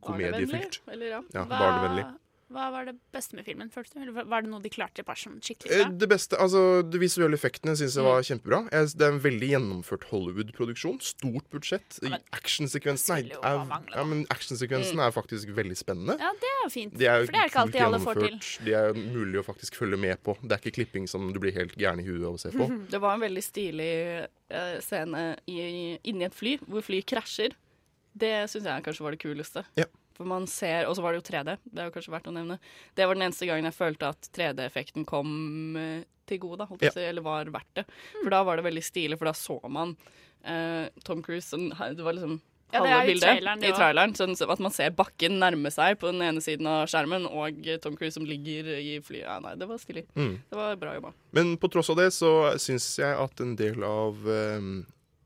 Barnevennlig, 0.06 0.92
Eller 0.92 1.06
ja. 1.16 1.22
Ja, 1.34 1.44
barnevennlig. 1.50 2.04
Hva 2.46 2.68
var 2.70 2.86
det 2.86 2.92
beste 3.10 3.34
med 3.34 3.42
filmen, 3.42 3.70
følte 3.74 3.96
du? 3.96 4.04
Eller 4.04 4.26
var 4.30 4.44
det 4.44 4.50
noe 4.52 4.62
de 4.62 4.70
klarte 4.70 5.02
i 5.02 5.06
personen 5.06 5.40
skikkelig 5.42 5.72
Eh, 5.72 5.80
bra? 5.82 5.94
Det 5.98 6.08
beste, 6.12 6.38
altså 6.38 6.60
De 6.86 7.00
visuelle 7.02 7.34
effektene 7.34 7.74
syns 7.78 7.96
jeg 7.98 8.06
var 8.06 8.22
kjempebra. 8.22 8.60
Jeg, 8.70 8.92
det 8.94 9.06
er 9.06 9.14
en 9.16 9.22
veldig 9.24 9.48
gjennomført 9.50 10.06
Hollywood-produksjon. 10.12 11.00
Stort 11.02 11.48
budsjett. 11.50 11.98
Actionsekvensen 12.36 13.16
er, 13.16 13.32
ja, 13.34 13.56
action 14.30 14.60
mm. 14.62 15.02
er 15.08 15.10
faktisk 15.16 15.50
veldig 15.58 15.78
spennende. 15.78 16.16
Ja, 16.22 16.30
det 16.38 16.52
er 16.52 16.62
jo 16.62 16.70
fint. 16.76 16.94
De 16.94 17.10
er 17.10 17.26
For 17.26 17.34
det 17.34 17.42
er 17.42 17.50
ikke 17.50 17.66
alltid 17.66 17.86
alle 17.88 18.02
får 18.06 18.22
til. 18.22 18.38
De 18.68 18.78
er 18.78 18.94
mulig 18.94 19.42
å 19.42 19.46
faktisk 19.46 19.82
følge 19.82 19.98
med 20.06 20.22
på. 20.22 20.38
Det 20.42 20.54
er 20.54 20.62
ikke 20.62 20.76
klipping 20.78 21.10
som 21.10 21.26
du 21.34 21.42
blir 21.42 21.56
helt 21.56 21.74
gæren 21.74 22.04
i 22.04 22.06
huet 22.06 22.22
av 22.22 22.38
å 22.38 22.42
se 22.46 22.54
på. 22.54 22.70
Det 22.94 23.02
var 23.02 23.18
en 23.18 23.26
veldig 23.26 23.42
stilig 23.42 23.92
uh, 24.54 24.78
scene 24.84 25.28
i, 25.50 25.58
inni 26.06 26.30
et 26.30 26.34
fly, 26.34 26.60
hvor 26.70 26.86
fly 26.86 27.02
krasjer. 27.02 27.58
Det 28.16 28.36
syns 28.48 28.70
jeg 28.70 28.86
kanskje 28.86 29.04
var 29.04 29.16
det 29.16 29.24
kuleste. 29.26 29.66
Ja. 29.76 29.90
For 30.16 30.28
man 30.28 30.48
ser, 30.50 30.86
Og 30.88 30.96
så 30.96 31.04
var 31.04 31.12
det 31.12 31.20
jo 31.20 31.28
3D. 31.28 31.56
Det 31.64 31.82
er 31.82 31.90
jo 31.90 31.94
kanskje 31.94 32.14
verdt 32.14 32.28
å 32.30 32.34
nevne. 32.34 32.58
Det 32.96 33.06
var 33.06 33.18
den 33.18 33.28
eneste 33.28 33.48
gangen 33.48 33.68
jeg 33.68 33.76
følte 33.76 34.12
at 34.14 34.28
3D-effekten 34.36 35.06
kom 35.08 35.76
eh, 35.80 36.04
til 36.26 36.40
gode, 36.42 36.62
da, 36.62 36.68
holdt 36.70 36.88
si, 36.90 37.04
eller 37.04 37.24
var 37.24 37.52
verdt 37.54 37.80
det. 37.80 37.86
For 38.18 38.32
da 38.32 38.42
var 38.46 38.58
det 38.58 38.66
veldig 38.66 38.84
stilig, 38.84 39.18
for 39.20 39.30
da 39.30 39.34
så 39.36 39.58
man 39.70 39.94
eh, 40.42 40.88
Tom 41.06 41.22
Cruise 41.24 41.48
sånn, 41.52 41.70
Det 41.70 42.06
var 42.06 42.16
liksom 42.16 42.40
Ja, 42.72 42.80
det 42.82 42.90
halve 42.90 42.96
er 42.96 43.04
i 43.04 43.12
bildet 43.12 43.28
traileren, 43.28 43.62
i 43.62 43.74
traileren. 43.76 44.16
Sånn 44.18 44.34
at 44.56 44.64
man 44.64 44.74
ser 44.74 44.96
bakken 44.98 45.38
nærme 45.42 45.70
seg 45.70 46.00
på 46.00 46.10
den 46.10 46.24
ene 46.26 46.42
siden 46.42 46.66
av 46.70 46.88
skjermen, 46.90 47.28
og 47.28 47.62
Tom 47.84 47.94
Cruise 47.98 48.16
som 48.16 48.26
ligger 48.26 48.72
i 48.80 48.96
flyet. 49.04 49.28
Ja, 49.28 49.38
nei, 49.44 49.54
det 49.60 49.68
var 49.70 49.78
stilig. 49.82 50.08
Mm. 50.18 50.34
Det 50.50 50.58
var 50.58 50.80
bra 50.80 50.96
jobba. 50.96 51.14
Men 51.36 51.54
på 51.62 51.70
tross 51.70 51.92
av 51.94 52.00
det 52.00 52.10
så 52.16 52.32
syns 52.62 52.88
jeg 52.98 53.14
at 53.22 53.44
en 53.44 53.54
del 53.60 53.86
av 53.86 54.26
eh, 54.32 54.72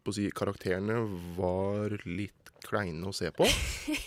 på 0.05 0.13
å 0.13 0.17
si, 0.17 0.29
karakterene 0.35 1.01
var 1.37 1.97
litt 2.09 2.40
kleine 2.71 3.11
å 3.11 3.15
se 3.15 3.31
på. 3.35 3.47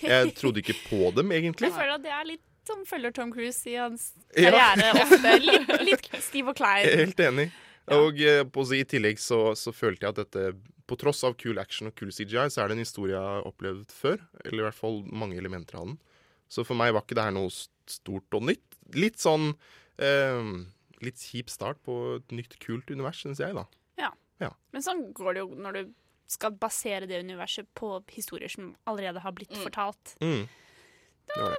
Jeg 0.03 0.33
trodde 0.39 0.63
ikke 0.63 0.75
på 0.87 1.11
dem, 1.17 1.31
egentlig. 1.35 1.69
Jeg 1.69 1.75
føler 1.77 1.97
at 1.97 2.03
det 2.05 2.13
er 2.15 2.27
litt 2.33 2.43
som 2.67 2.85
følger 2.87 3.11
Tom 3.15 3.31
Cruise 3.33 3.67
i 3.67 3.75
hans 3.75 4.13
Ja. 4.39 4.51
karriere 4.53 4.93
ofte. 5.03 5.33
Litt, 5.43 5.73
litt 5.83 6.07
stiv 6.23 6.51
og 6.53 6.55
klein. 6.59 6.87
Helt 6.87 7.19
enig. 7.19 7.49
Og 7.91 8.21
eh, 8.23 8.43
på 8.47 8.63
i 8.77 8.85
tillegg 8.87 9.19
så, 9.19 9.41
så 9.59 9.73
følte 9.75 10.05
jeg 10.05 10.13
at 10.13 10.21
dette 10.21 10.43
På 10.87 10.95
tross 10.99 11.19
av 11.27 11.33
kul 11.39 11.59
action 11.59 11.89
og 11.89 11.95
kul 11.99 12.13
CGI, 12.15 12.45
så 12.51 12.61
er 12.63 12.69
det 12.71 12.77
en 12.77 12.83
historie 12.85 13.15
jeg 13.17 13.19
har 13.35 13.47
opplevd 13.49 13.91
før. 13.91 14.23
Eller 14.45 14.63
i 14.63 14.67
hvert 14.69 14.79
fall 14.79 15.01
mange 15.11 15.35
elementer 15.39 15.79
av 15.81 15.89
den. 15.91 15.97
Så 16.51 16.63
for 16.67 16.79
meg 16.79 16.93
var 16.95 17.03
ikke 17.03 17.17
det 17.19 17.27
her 17.27 17.35
noe 17.35 17.51
stort 17.51 18.37
og 18.39 18.47
nytt. 18.47 18.79
Litt 18.95 19.19
sånn 19.19 19.51
eh, 19.99 20.51
Litt 21.03 21.19
kjip 21.19 21.51
start 21.51 21.81
på 21.83 21.97
et 22.21 22.31
nytt, 22.31 22.55
kult 22.63 22.87
univers, 22.93 23.19
syns 23.25 23.43
jeg, 23.43 23.55
da. 23.59 23.67
Men 24.73 24.81
sånn 24.81 25.03
går 25.15 25.35
det 25.35 25.43
jo 25.43 25.49
når 25.61 25.75
du 25.77 25.81
skal 26.33 26.55
basere 26.59 27.07
det 27.09 27.21
universet 27.23 27.69
på 27.77 27.95
historier 28.13 28.49
som 28.51 28.73
allerede 28.89 29.21
har 29.23 29.35
blitt 29.37 29.53
fortalt. 29.63 30.15
Mm. 30.23 30.45
Da. 31.33 31.51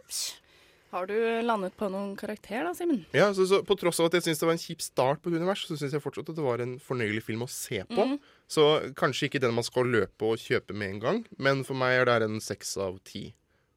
Har 0.95 1.09
du 1.11 1.14
landet 1.43 1.75
på 1.75 1.88
noen 1.90 2.12
karakter 2.14 2.62
da, 2.69 2.71
Simen? 2.78 3.00
Ja, 3.16 3.33
så, 3.35 3.43
så 3.50 3.59
På 3.66 3.75
tross 3.81 3.99
av 3.99 4.07
at 4.07 4.14
jeg 4.14 4.28
syns 4.28 4.38
det 4.38 4.47
var 4.47 4.54
en 4.54 4.62
kjip 4.62 4.85
start 4.85 5.23
på 5.25 5.33
et 5.33 5.40
univers, 5.40 5.64
så 5.66 5.75
syns 5.81 5.97
jeg 5.97 6.04
fortsatt 6.04 6.28
at 6.31 6.37
det 6.38 6.45
var 6.45 6.62
en 6.62 6.76
fornøyelig 6.78 7.25
film 7.26 7.43
å 7.43 7.49
se 7.50 7.81
på. 7.90 8.04
Så 8.47 8.66
kanskje 8.95 9.26
ikke 9.26 9.40
den 9.43 9.57
man 9.57 9.66
skal 9.66 9.90
løpe 9.90 10.28
og 10.28 10.38
kjøpe 10.38 10.76
med 10.78 10.93
en 10.93 11.00
gang, 11.02 11.19
men 11.43 11.64
for 11.66 11.75
meg 11.81 11.97
er 12.04 12.12
det 12.23 12.28
en 12.28 12.38
seks 12.45 12.76
av 12.85 13.00
ti. 13.09 13.25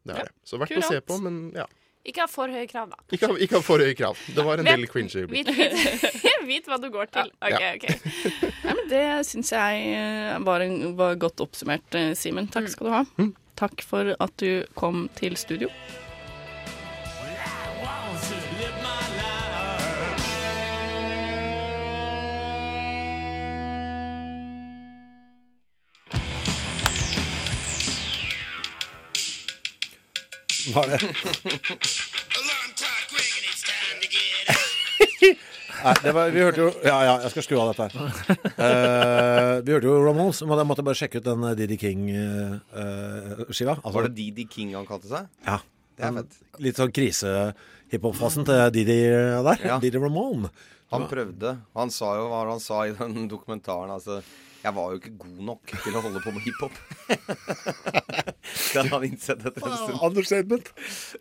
Det 0.06 0.14
er 0.14 0.22
Ja, 0.22 0.28
det. 0.30 0.36
Så 0.46 0.62
verdt 0.62 0.78
å 0.78 0.86
se 0.92 1.02
på, 1.10 1.18
men 1.26 1.42
ja. 1.58 1.66
Ikke 2.08 2.22
ha 2.24 2.30
for 2.32 2.48
høye 2.54 2.68
krav, 2.72 2.94
da. 2.94 3.02
Ikke, 3.12 3.28
ha- 3.34 3.40
ikke 3.44 3.58
ha 3.58 3.64
for 3.66 3.82
høye 3.84 3.98
krav. 4.00 4.22
Det 4.32 4.46
var 4.46 4.62
en 4.62 4.70
Vet- 4.70 4.78
del 4.78 4.86
cringe 4.88 5.18
øyeblikk. 5.24 5.50
Vit, 5.50 5.74
vit, 6.22 6.46
vit 6.54 6.70
hva 6.70 6.78
du 6.80 6.88
går 6.94 7.10
til. 7.18 7.34
Ja. 7.42 7.74
OK. 7.74 7.90
ok. 7.90 8.68
Det 8.88 9.04
syns 9.28 9.52
jeg 9.52 9.88
eh, 9.92 10.38
var, 10.48 10.64
en, 10.64 10.96
var 10.96 11.18
godt 11.20 11.44
oppsummert, 11.44 11.96
eh, 11.96 12.14
Simen. 12.16 12.48
Takk 12.48 12.70
skal 12.72 12.88
du 12.88 12.94
ha. 12.96 13.04
Mm. 13.20 13.34
Takk 13.60 13.84
for 13.84 14.16
at 14.16 14.36
du 14.40 14.64
kom 14.80 15.10
til 15.18 15.36
studio. 15.36 15.72
Var 30.76 30.88
det? 30.92 31.00
Nei, 35.84 35.94
det 36.04 36.14
var, 36.16 36.30
vi 36.34 36.42
hørte 36.42 36.62
jo 36.64 36.70
Ja, 36.86 36.98
ja, 37.06 37.14
jeg 37.24 37.32
skal 37.34 37.46
skru 37.46 37.58
av 37.62 37.72
dette 37.72 37.88
her. 37.88 38.38
Eh, 38.58 39.54
vi 39.68 39.74
hørte 39.76 39.90
jo 39.90 39.98
Ramones. 40.06 40.40
Men 40.48 40.62
jeg 40.62 40.70
måtte 40.72 40.86
bare 40.88 40.98
sjekke 41.00 41.22
ut 41.22 41.28
den 41.28 41.44
eh, 41.50 41.56
Didi 41.60 41.78
King-skiva. 41.82 43.76
altså, 43.78 43.94
Var 43.98 44.08
det 44.10 44.16
Didi 44.18 44.48
King 44.52 44.74
han 44.78 44.88
kalte 44.90 45.12
seg? 45.12 45.28
Ja. 45.46 45.60
Det 45.98 46.06
er 46.06 46.18
fett. 46.20 46.36
Litt 46.62 46.78
sånn 46.78 46.92
krise-hiphop-fasen 46.94 48.46
til 48.48 48.64
Didi 48.76 48.98
der. 49.10 49.64
Ja. 49.66 49.78
Didi 49.82 49.98
Ramone. 50.02 50.52
Han 50.94 51.08
prøvde. 51.10 51.56
Han 51.76 51.90
sa 51.92 52.14
jo 52.20 52.28
hva 52.32 52.44
han 52.48 52.62
sa 52.64 52.84
i 52.88 52.94
den 52.96 53.26
dokumentaren. 53.32 53.92
Altså, 53.98 54.22
jeg 54.68 54.76
var 54.76 54.92
jo 54.92 55.00
ikke 55.00 55.14
god 55.22 55.44
nok 55.48 55.74
til 55.84 55.96
å 55.96 56.02
holde 56.04 56.22
på 56.24 56.34
med 56.36 56.44
hiphop. 56.44 56.76
det 58.74 58.82
har 58.82 58.90
han 58.92 59.06
innsett 59.08 59.46
etter 59.48 59.64
en 59.64 59.76
stund. 59.80 60.00
Understatement. 60.10 60.72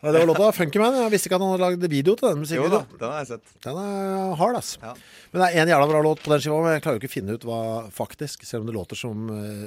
Ja, 0.01 0.11
det 0.11 0.23
var 0.23 0.29
låta 0.33 0.51
Funky 0.57 0.83
Man. 0.83 0.99
Jeg 0.99 1.13
visste 1.15 1.31
ikke 1.31 1.39
at 1.39 1.45
han 1.45 1.53
hadde 1.55 1.67
lagd 1.67 1.87
video 1.93 2.17
til 2.19 2.33
den 2.33 2.47
Jo 2.57 2.67
da, 2.73 2.83
den 2.91 3.07
har 3.07 3.23
jeg 3.23 3.31
sett. 3.35 3.55
Den 3.67 3.81
er 3.83 4.35
hard, 4.41 4.59
ass. 4.59 4.73
Ja. 4.83 4.95
Men 5.33 5.45
det 5.45 5.49
er 5.49 5.63
en 5.63 5.73
jævla 5.75 5.89
bra 5.93 6.03
låt 6.09 6.25
på 6.25 6.33
den 6.33 6.43
skiva, 6.43 6.59
men 6.65 6.77
jeg 6.77 6.85
klarer 6.87 6.99
jo 6.99 7.05
ikke 7.05 7.13
å 7.13 7.17
finne 7.17 7.37
ut 7.37 7.47
hva 7.47 7.61
faktisk, 7.95 8.47
selv 8.49 8.65
om 8.65 8.71
det 8.71 8.77
låter 8.77 8.99
som 8.99 9.29
uh, 9.31 9.67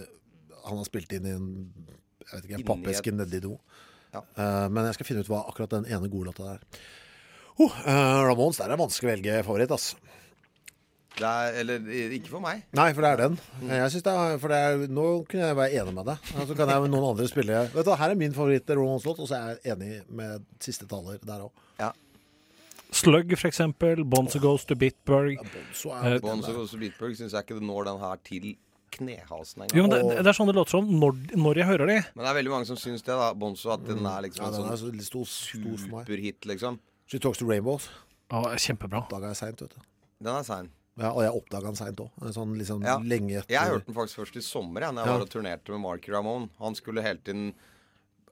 han 0.68 0.82
har 0.82 0.90
spilt 0.90 1.16
inn 1.16 1.30
i 1.30 1.36
en 1.38 1.50
jeg 2.30 2.34
vet 2.34 2.46
ikke, 2.50 2.60
en 2.60 2.68
pappeske 2.68 3.16
nedi 3.16 3.42
do. 3.48 3.56
Ja. 4.14 4.26
Uh, 4.36 4.68
men 4.74 4.90
jeg 4.90 5.00
skal 5.00 5.08
finne 5.08 5.24
ut 5.24 5.32
hva 5.32 5.46
akkurat 5.50 5.78
den 5.78 5.88
ene 5.90 6.12
gode 6.12 6.34
låta 6.34 6.56
er. 6.58 6.84
Oh, 7.60 7.72
uh, 7.72 8.22
Ramones, 8.28 8.60
der 8.60 8.70
er 8.70 8.76
det 8.76 8.84
vanskelig 8.84 9.10
å 9.10 9.14
velge 9.16 9.42
favoritt, 9.48 9.74
ass. 9.76 9.94
Det 11.18 11.28
er, 11.28 11.56
eller 11.60 11.88
ikke 12.16 12.30
for 12.32 12.44
meg. 12.44 12.62
Nei, 12.78 12.90
for 12.96 13.04
det 13.04 13.10
er 13.10 13.22
den. 13.24 13.38
Mm. 13.60 13.72
Jeg 13.74 13.92
synes 13.92 14.06
det 14.06 14.12
er, 14.14 14.38
for 14.40 14.54
det 14.54 14.60
er, 14.66 14.84
Nå 14.94 15.08
kunne 15.28 15.48
jeg 15.50 15.58
være 15.58 15.82
enig 15.82 15.94
med 15.98 16.06
deg. 16.12 16.30
Så 16.30 16.46
Så 16.52 16.56
kan 16.56 16.70
jeg 16.72 16.84
med 16.86 16.94
noen 16.94 17.08
andre 17.10 17.28
spille 17.28 17.64
Vet 17.74 17.88
du, 17.88 17.92
Her 18.00 18.14
er 18.14 18.20
min 18.20 18.36
favoritt-Ramones-låt, 18.38 19.20
og 19.20 19.28
så 19.28 19.36
er 19.40 19.58
jeg 19.66 19.74
enig 19.76 20.04
med 20.08 20.46
siste 20.64 20.88
taler 20.88 21.20
der 21.26 21.48
òg. 21.50 21.66
Slug, 22.92 23.36
for 23.38 23.48
eksempel. 23.48 24.02
Bonzo 24.06 24.40
Goes 24.42 24.66
to 24.66 24.76
Bitburg. 24.76 25.36
Ja, 25.38 25.44
Eh, 25.44 26.16
er 26.16 26.20
Bonzo 26.20 26.54
Goes 26.56 26.72
to 26.72 26.78
Bitburg 26.82 27.14
syns 27.18 27.36
jeg 27.36 27.46
ikke 27.46 27.60
det 27.60 27.68
når 27.68 27.86
den 27.86 28.00
her 28.02 28.16
til 28.26 28.48
knehasen 28.90 29.68
Jo, 29.76 29.84
men 29.86 29.92
det, 29.94 30.00
det 30.24 30.32
er 30.32 30.34
sånn 30.34 30.50
det 30.50 30.56
låter 30.58 30.74
som 30.80 30.90
når, 30.90 31.20
når 31.38 31.62
jeg 31.62 31.68
hører 31.70 31.86
de. 31.92 31.98
Men 32.16 32.24
det 32.26 32.32
er 32.32 32.38
veldig 32.40 32.54
mange 32.56 32.66
som 32.66 32.80
syns 32.82 33.06
det, 33.06 33.14
da. 33.14 33.30
Bonzo, 33.38 33.70
at 33.76 33.86
den 33.86 34.02
er 34.02 34.26
liksom 34.26 34.48
ja, 34.48 34.52
den 34.56 34.66
en 34.66 34.82
sånn 34.82 35.06
så 35.06 35.22
superhit, 35.30 36.50
liksom. 36.50 36.80
She 37.06 37.20
Talks 37.22 37.38
to 37.44 37.46
Rainbows. 37.50 37.90
Ja, 38.34 38.42
kjempebra. 38.58 39.06
Dag 39.14 39.30
er 39.30 39.38
seint, 39.38 39.62
vet 39.62 39.78
du. 39.78 39.86
Den 40.20 40.34
er 40.34 40.44
sein. 40.48 40.72
Ja, 41.00 41.12
og 41.16 41.22
jeg 41.24 41.32
oppdaga 41.32 41.70
den 41.72 41.80
seint 41.80 42.02
òg. 42.04 42.12
Sånn 42.36 42.58
liksom 42.60 42.84
Ja. 42.84 42.98
lenge 43.00 43.40
etter. 43.40 43.54
Jeg 43.56 43.72
hørte 43.72 43.86
den 43.88 43.96
faktisk 43.96 44.20
først 44.22 44.36
i 44.38 44.42
sommer, 44.46 44.82
jeg, 44.82 44.94
når 44.94 45.06
jeg 45.06 45.08
Ja. 45.08 45.18
var 45.18 45.22
og 45.26 45.30
turnerte 45.30 45.70
med 45.72 45.80
Mark 45.82 46.08
Ramone. 46.10 46.50
Han 46.60 46.76
skulle 46.76 47.02
hele 47.02 47.20
tiden 47.24 47.54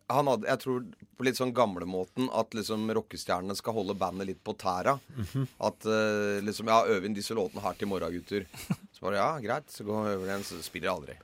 han 0.10 0.26
hadde, 0.26 0.46
Jeg 0.48 0.60
tror 0.60 0.86
på 1.18 1.24
litt 1.26 1.36
sånn 1.36 1.52
gamlemåten 1.54 2.30
at 2.34 2.52
liksom 2.52 2.88
rockestjernene 2.96 3.56
skal 3.58 3.74
holde 3.74 3.94
bandet 4.00 4.28
litt 4.28 4.44
på 4.44 4.56
tæra. 4.56 5.00
Mhm. 5.18 5.48
At 5.60 5.86
uh, 5.86 6.40
liksom 6.42 6.68
Ja, 6.68 6.86
øv 6.86 7.04
inn 7.04 7.14
disse 7.14 7.36
låtene 7.36 7.62
her 7.62 7.74
til 7.74 7.88
morgen, 7.90 8.12
gutter. 8.14 8.46
Så 8.94 9.02
bare 9.02 9.16
ja, 9.16 9.38
greit. 9.40 9.68
Så 9.68 9.84
går 9.84 10.06
vi 10.08 10.16
over 10.16 10.26
den, 10.28 10.44
så 10.44 10.62
spiller 10.64 10.88
jeg 10.88 10.96
aldri. 10.96 11.18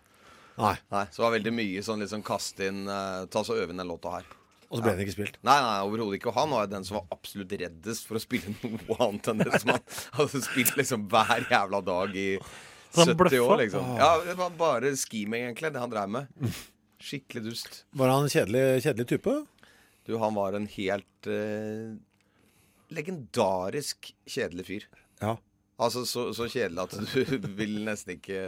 Nei. 0.57 0.77
Nei, 0.91 1.05
Så 1.05 1.15
det 1.17 1.23
var 1.23 1.39
veldig 1.39 1.53
mye 1.53 1.81
sånn 1.81 1.99
liksom 2.03 2.23
kaste 2.23 2.67
inn 2.67 2.87
uh, 2.87 3.25
Ta 3.25 3.41
så 3.41 3.55
øv 3.55 3.69
inn 3.71 3.77
den 3.77 3.87
låta 3.87 4.11
her. 4.19 4.23
Og 4.73 4.79
så 4.79 4.85
ble 4.87 4.95
den 4.97 5.05
ikke 5.05 5.13
spilt. 5.13 5.35
Nei, 5.45 5.55
nei, 5.61 5.73
overhodet 5.85 6.17
ikke. 6.17 6.31
Og 6.31 6.37
han 6.39 6.53
var 6.55 6.69
den 6.71 6.85
som 6.87 6.97
var 6.97 7.05
absolutt 7.13 7.51
reddest 7.61 8.07
for 8.09 8.17
å 8.17 8.21
spille 8.23 8.53
noe 8.65 8.97
annet 9.05 9.29
enn 9.29 9.43
det 9.43 9.59
som 9.61 9.73
han 9.75 9.83
hadde 10.17 10.41
spilt 10.47 10.73
liksom 10.79 11.05
hver 11.13 11.45
jævla 11.51 11.81
dag 11.85 12.17
i 12.17 12.29
70 12.93 13.37
år, 13.41 13.55
liksom. 13.61 13.91
Ja, 14.01 14.09
det 14.25 14.35
var 14.37 14.53
bare 14.57 14.93
scheming, 14.97 15.45
egentlig, 15.45 15.73
det 15.73 15.81
han 15.81 15.93
drev 15.93 16.09
med. 16.13 16.57
Skikkelig 17.03 17.45
dust. 17.51 17.79
Var 17.93 18.11
han 18.13 18.25
en 18.25 18.33
kjedelig, 18.33 18.83
kjedelig 18.85 19.07
type? 19.13 19.37
Du, 20.09 20.17
han 20.21 20.35
var 20.35 20.57
en 20.57 20.67
helt 20.73 21.29
eh, 21.31 21.93
legendarisk 22.93 24.09
kjedelig 24.29 24.67
fyr. 24.67 24.87
Ja. 25.21 25.37
Altså 25.81 26.03
så, 26.05 26.27
så 26.37 26.49
kjedelig 26.49 26.83
at 26.83 26.97
du 26.97 27.37
vil 27.59 27.79
nesten 27.85 28.17
ikke 28.17 28.41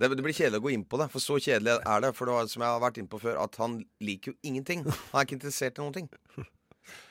det, 0.00 0.10
det 0.10 0.24
blir 0.26 0.34
kjedelig 0.36 0.60
å 0.60 0.64
gå 0.64 0.72
inn 0.74 0.84
på 0.88 0.98
det, 1.00 1.08
for 1.12 1.22
så 1.22 1.38
kjedelig 1.38 1.76
er 1.78 2.04
det. 2.04 2.12
For 2.18 2.26
det 2.28 2.36
var, 2.36 2.48
som 2.50 2.64
jeg 2.64 2.74
har 2.74 2.82
vært 2.82 3.00
inn 3.02 3.10
på 3.10 3.20
før, 3.22 3.38
at 3.44 3.58
han 3.62 3.78
liker 4.02 4.32
jo 4.32 4.38
ingenting. 4.50 4.84
Han 5.12 5.20
er 5.20 5.26
ikke 5.28 5.38
interessert 5.38 5.78
i 5.78 5.84
noen 5.84 5.98
ting. 5.98 6.08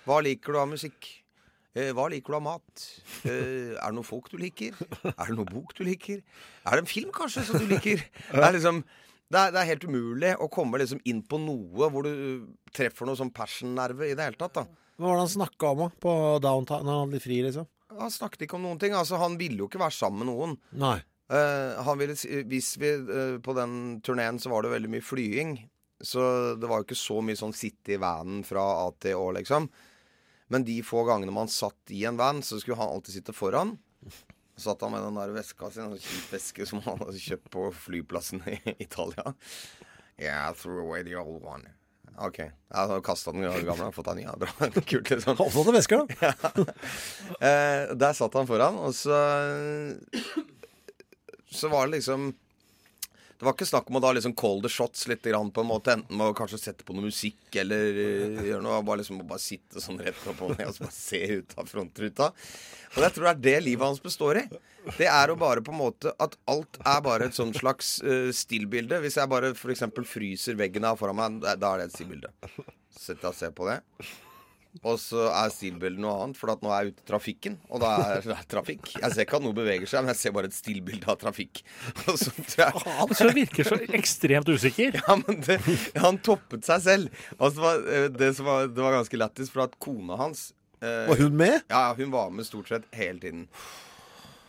Hva 0.07 0.19
liker 0.25 0.53
du 0.53 0.59
av 0.61 0.67
musikk? 0.71 1.07
Eh, 1.73 1.89
hva 1.95 2.05
liker 2.11 2.35
du 2.35 2.37
av 2.37 2.43
mat? 2.45 2.83
Eh, 3.23 3.71
er 3.73 3.87
det 3.87 3.95
noen 3.95 4.05
folk 4.05 4.27
du 4.29 4.35
liker? 4.41 4.75
Er 5.13 5.31
det 5.31 5.37
noen 5.39 5.49
bok 5.49 5.71
du 5.77 5.81
liker? 5.87 6.19
Er 6.67 6.75
det 6.75 6.83
en 6.83 6.91
film, 6.91 7.09
kanskje, 7.15 7.45
som 7.47 7.57
du 7.63 7.65
liker? 7.71 8.03
Det 8.29 8.43
er 8.43 8.57
liksom 8.57 8.83
det 9.33 9.39
er, 9.39 9.53
det 9.55 9.61
er 9.63 9.69
helt 9.71 9.85
umulig 9.89 10.33
å 10.37 10.45
komme 10.51 10.77
liksom 10.77 10.99
inn 11.09 11.23
på 11.25 11.39
noe 11.41 11.87
hvor 11.89 12.05
du 12.05 12.43
treffer 12.75 13.07
noe 13.09 13.17
sånn 13.17 13.31
passion-nerve 13.33 14.11
i 14.11 14.17
det 14.17 14.27
hele 14.27 14.37
tatt. 14.37 14.59
da 14.59 14.65
Hva 14.99 15.07
var 15.07 15.17
det 15.17 15.23
han 15.23 15.31
snakka 15.33 15.71
om 15.71 15.81
da, 15.81 15.87
på 16.03 16.13
downtown 16.43 16.85
når 16.85 16.93
han 16.99 17.07
hadde 17.07 17.21
fri, 17.23 17.39
liksom? 17.47 17.65
Han 17.97 18.13
snakket 18.13 18.45
ikke 18.45 18.59
om 18.59 18.67
noen 18.67 18.81
ting. 18.81 18.93
Altså, 18.97 19.17
Han 19.21 19.39
ville 19.39 19.63
jo 19.63 19.69
ikke 19.69 19.81
være 19.81 19.95
sammen 19.95 20.21
med 20.21 20.29
noen. 20.29 20.55
Nei. 20.83 20.99
Eh, 21.31 21.83
han 21.83 21.97
ville, 22.01 22.15
hvis 22.49 22.73
vi, 22.77 22.89
eh, 22.93 23.37
På 23.39 23.53
den 23.55 24.01
turneen 24.01 24.39
så 24.39 24.51
var 24.51 24.63
det 24.63 24.73
veldig 24.73 24.91
mye 24.91 25.05
flying. 25.05 25.55
Så 26.03 26.19
det 26.59 26.67
var 26.67 26.81
jo 26.81 26.87
ikke 26.89 26.99
så 26.99 27.21
mye 27.23 27.39
sånn 27.39 27.55
sitte 27.55 27.95
i 27.95 28.01
vanen 28.01 28.43
fra 28.43 28.63
A 28.83 28.89
til 28.99 29.15
Å, 29.15 29.31
liksom. 29.37 29.69
Men 30.51 30.65
de 30.67 30.81
få 30.83 31.05
gangene 31.07 31.31
man 31.31 31.47
satt 31.47 31.93
i 31.95 32.03
en 32.05 32.19
van, 32.19 32.41
så 32.43 32.59
skulle 32.59 32.77
han 32.77 32.91
alltid 32.91 33.15
sitte 33.15 33.35
foran. 33.35 33.77
Så 34.57 34.67
satt 34.67 34.83
han 34.83 34.91
med 34.91 35.01
den 35.01 35.15
der 35.17 35.31
veska 35.33 35.71
si, 35.71 35.79
en 35.79 35.93
sånn 35.93 36.03
kjip 36.03 36.33
veske 36.35 36.67
som 36.69 36.83
han 36.85 36.99
hadde 36.99 37.23
kjøpt 37.23 37.47
på 37.55 37.69
flyplassen 37.85 38.43
i 38.51 38.59
Italia. 38.83 39.33
Yeah, 40.19 40.51
I 40.51 40.53
threw 40.53 40.83
away 40.83 41.07
the 41.07 41.15
old 41.15 41.41
one. 41.47 41.71
OK. 42.21 42.37
Jeg 42.37 42.91
har 42.91 43.01
kasta 43.01 43.31
den 43.33 43.47
gamle 43.65 43.87
og 43.87 43.95
fått 43.95 44.11
den 44.11 44.19
ny. 44.21 44.25
Ja, 44.27 44.35
bra. 44.37 44.51
Kult, 44.85 45.09
liksom. 45.09 45.39
Håndflate 45.39 45.73
vesker, 45.79 46.03
da. 46.03 46.33
Eh, 47.43 47.95
der 47.97 48.13
satt 48.15 48.35
han 48.37 48.47
foran, 48.47 48.77
og 48.77 48.93
så 48.95 49.17
Så 51.53 51.69
var 51.71 51.87
det 51.87 51.99
liksom 51.99 52.33
Det 53.37 53.45
var 53.45 53.55
ikke 53.57 53.67
snakk 53.67 53.89
om 53.91 53.97
å 53.99 54.01
da 54.03 54.11
liksom 54.15 54.35
call 54.39 54.61
the 54.63 54.71
shots 54.71 55.07
litt 55.11 55.25
grann 55.27 55.49
på 55.51 55.63
en 55.63 55.67
måte. 55.67 55.95
Enten 55.97 56.17
med 56.17 56.31
å 56.31 56.35
kanskje 56.37 56.61
sette 56.61 56.85
på 56.87 56.95
noe 56.95 57.09
musikk 57.09 57.57
eller 57.59 57.97
uh, 57.97 58.43
gjøre 58.45 58.61
noe. 58.63 58.77
Bare 58.87 59.01
liksom 59.01 59.19
bare 59.27 59.41
sitte 59.43 59.83
sånn 59.83 59.99
rett 59.99 60.21
opp 60.31 60.45
og 60.45 60.53
ned 60.53 60.69
og 60.69 60.77
så 60.77 60.85
bare 60.85 60.95
se 60.95 61.19
ut 61.33 61.57
av 61.59 61.67
frontruta. 61.67 62.29
Og 62.93 63.01
jeg 63.03 63.15
tror 63.15 63.27
det 63.27 63.33
er 63.33 63.41
det 63.49 63.57
livet 63.65 63.89
hans 63.89 63.99
består 64.03 64.39
i. 64.43 64.45
Det 64.99 65.09
er 65.09 65.33
jo 65.33 65.35
bare 65.39 65.63
på 65.63 65.71
en 65.71 65.79
måte 65.79 66.11
At 66.21 66.33
alt 66.51 66.75
er 66.81 66.99
bare 67.05 67.29
et 67.29 67.35
sånn 67.35 67.51
slags 67.57 67.97
uh, 68.05 68.29
stillbilde. 68.35 69.01
Hvis 69.03 69.19
jeg 69.19 69.31
bare 69.33 69.51
f.eks. 69.57 69.89
fryser 70.07 70.59
veggen 70.59 70.87
her 70.87 70.99
foran 70.99 71.19
meg, 71.19 71.41
da 71.43 71.73
er 71.73 71.83
det 71.83 71.89
et 71.89 71.97
stillbilde. 71.97 72.31
Sitter 72.93 73.27
jeg 73.27 73.33
og 73.33 73.41
ser 73.41 73.57
på 73.57 73.67
det. 73.67 73.81
Og 74.81 74.97
så 74.97 75.27
er 75.29 75.51
stillbildet 75.53 76.01
noe 76.01 76.15
annet, 76.23 76.37
for 76.39 76.49
at 76.53 76.63
nå 76.65 76.71
er 76.73 76.87
jeg 76.87 76.93
ute 76.93 77.03
i 77.03 77.09
trafikken. 77.11 77.57
Og 77.69 77.83
da 77.83 77.91
er 78.01 78.25
det 78.25 78.37
trafikk. 78.49 78.89
Jeg 78.95 79.13
ser 79.13 79.27
ikke 79.27 79.37
at 79.37 79.45
noe 79.45 79.55
beveger 79.55 79.89
seg, 79.89 80.01
men 80.01 80.13
jeg 80.15 80.21
ser 80.23 80.33
bare 80.33 80.49
et 80.49 80.57
stillbilde 80.57 81.09
av 81.13 81.19
trafikk. 81.21 81.61
Og 82.07 82.17
så 82.17 82.33
tror 82.33 82.63
jeg 82.63 82.83
Han 82.87 83.13
så 83.19 83.29
virker 83.37 83.69
så 83.69 83.77
ekstremt 83.99 84.49
usikker. 84.49 84.97
ja, 84.99 85.17
men 85.21 85.43
det, 85.45 85.59
Han 86.01 86.17
toppet 86.25 86.65
seg 86.65 86.83
selv. 86.87 87.23
Og 87.37 87.53
så 87.53 87.65
var, 87.67 87.85
eh, 87.85 88.09
det, 88.13 88.33
som 88.39 88.49
var, 88.49 88.67
det 88.71 88.85
var 88.87 88.97
ganske 88.97 89.21
lættis, 89.21 89.53
for 89.53 89.67
at 89.67 89.77
kona 89.83 90.17
hans 90.19 90.49
eh, 90.81 91.05
Var 91.11 91.21
hun 91.21 91.37
med? 91.43 91.59
Ja, 91.69 91.85
hun 91.99 92.09
var 92.15 92.33
med 92.33 92.49
stort 92.49 92.73
sett 92.73 92.89
hele 92.97 93.21
tiden. 93.21 93.45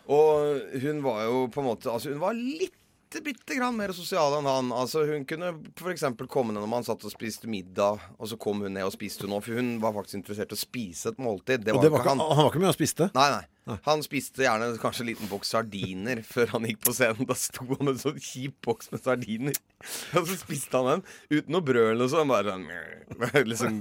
Og 0.08 0.80
hun 0.80 1.04
var 1.04 1.22
jo 1.28 1.44
på 1.52 1.62
en 1.62 1.68
måte 1.70 1.92
Altså, 1.92 2.12
hun 2.12 2.20
var 2.20 2.36
litt 2.36 2.76
bitte 3.22 3.54
grann 3.54 3.76
mer 3.78 3.92
sosial 3.94 4.34
enn 4.38 4.48
han. 4.48 4.70
Altså 4.74 5.04
Hun 5.06 5.26
kunne 5.28 5.52
f.eks. 5.78 6.04
komme 6.30 6.54
ned 6.54 6.64
når 6.64 6.70
man 6.70 6.86
satt 6.86 7.04
og 7.06 7.12
spiste 7.12 7.50
middag, 7.50 8.02
og 8.18 8.30
så 8.30 8.38
kom 8.40 8.64
hun 8.64 8.74
ned 8.74 8.86
og 8.86 8.94
spiste 8.94 9.26
hun 9.26 9.36
òg. 9.36 9.44
For 9.46 9.60
hun 9.60 9.74
var 9.82 9.94
faktisk 9.96 10.18
interessert 10.22 10.54
i 10.54 10.58
å 10.58 10.60
spise 10.60 11.12
et 11.12 11.20
måltid. 11.22 11.62
Det 11.66 11.76
var, 11.76 11.84
det 11.84 11.92
var 11.94 12.02
ikke 12.02 12.14
han. 12.14 12.22
han 12.24 12.42
var 12.42 12.50
ikke 12.50 12.62
med 12.64 12.72
og 12.72 12.78
spiste? 12.78 13.10
Nei, 13.14 13.28
nei. 13.36 13.78
Han 13.86 14.02
spiste 14.04 14.44
gjerne 14.44 14.74
kanskje 14.80 15.04
en 15.04 15.08
liten 15.08 15.30
boks 15.30 15.54
sardiner 15.54 16.20
før 16.34 16.56
han 16.56 16.68
gikk 16.68 16.82
på 16.84 16.96
scenen. 16.96 17.28
Da 17.28 17.36
sto 17.38 17.64
han 17.70 17.80
med 17.80 17.94
en 17.94 18.02
sånn 18.02 18.20
kjip 18.20 18.58
boks 18.66 18.90
med 18.92 19.04
sardiner. 19.04 19.60
Og 20.18 20.28
så 20.28 20.38
spiste 20.40 20.80
han 20.80 20.90
den 20.90 21.06
uten 21.38 21.54
noe 21.54 21.64
brød 21.64 21.90
eller 21.94 22.04
noe 22.04 22.12
sånt. 22.12 22.34
Bare 22.34 23.44
sånn 23.44 23.48
liksom 23.52 23.80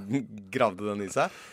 gravde 0.54 0.88
den 0.92 1.06
i 1.08 1.12
seg. 1.14 1.44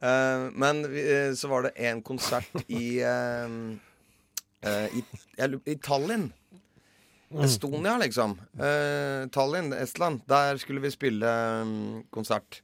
Uh, 0.00 0.48
men 0.56 0.86
eh, 0.96 1.34
så 1.36 1.50
var 1.50 1.66
det 1.66 1.74
en 1.84 1.98
konsert 2.00 2.54
i 2.72 3.02
uh, 3.04 3.50
i, 4.96 5.02
I 5.04 5.74
Tallinn. 5.84 6.30
Estonia, 7.38 7.94
liksom. 8.00 8.34
Eh, 8.58 9.28
Tallinn, 9.30 9.72
Estland. 9.76 10.24
Der 10.28 10.58
skulle 10.58 10.82
vi 10.82 10.90
spille 10.90 11.30
um, 11.62 12.02
konsert. 12.10 12.60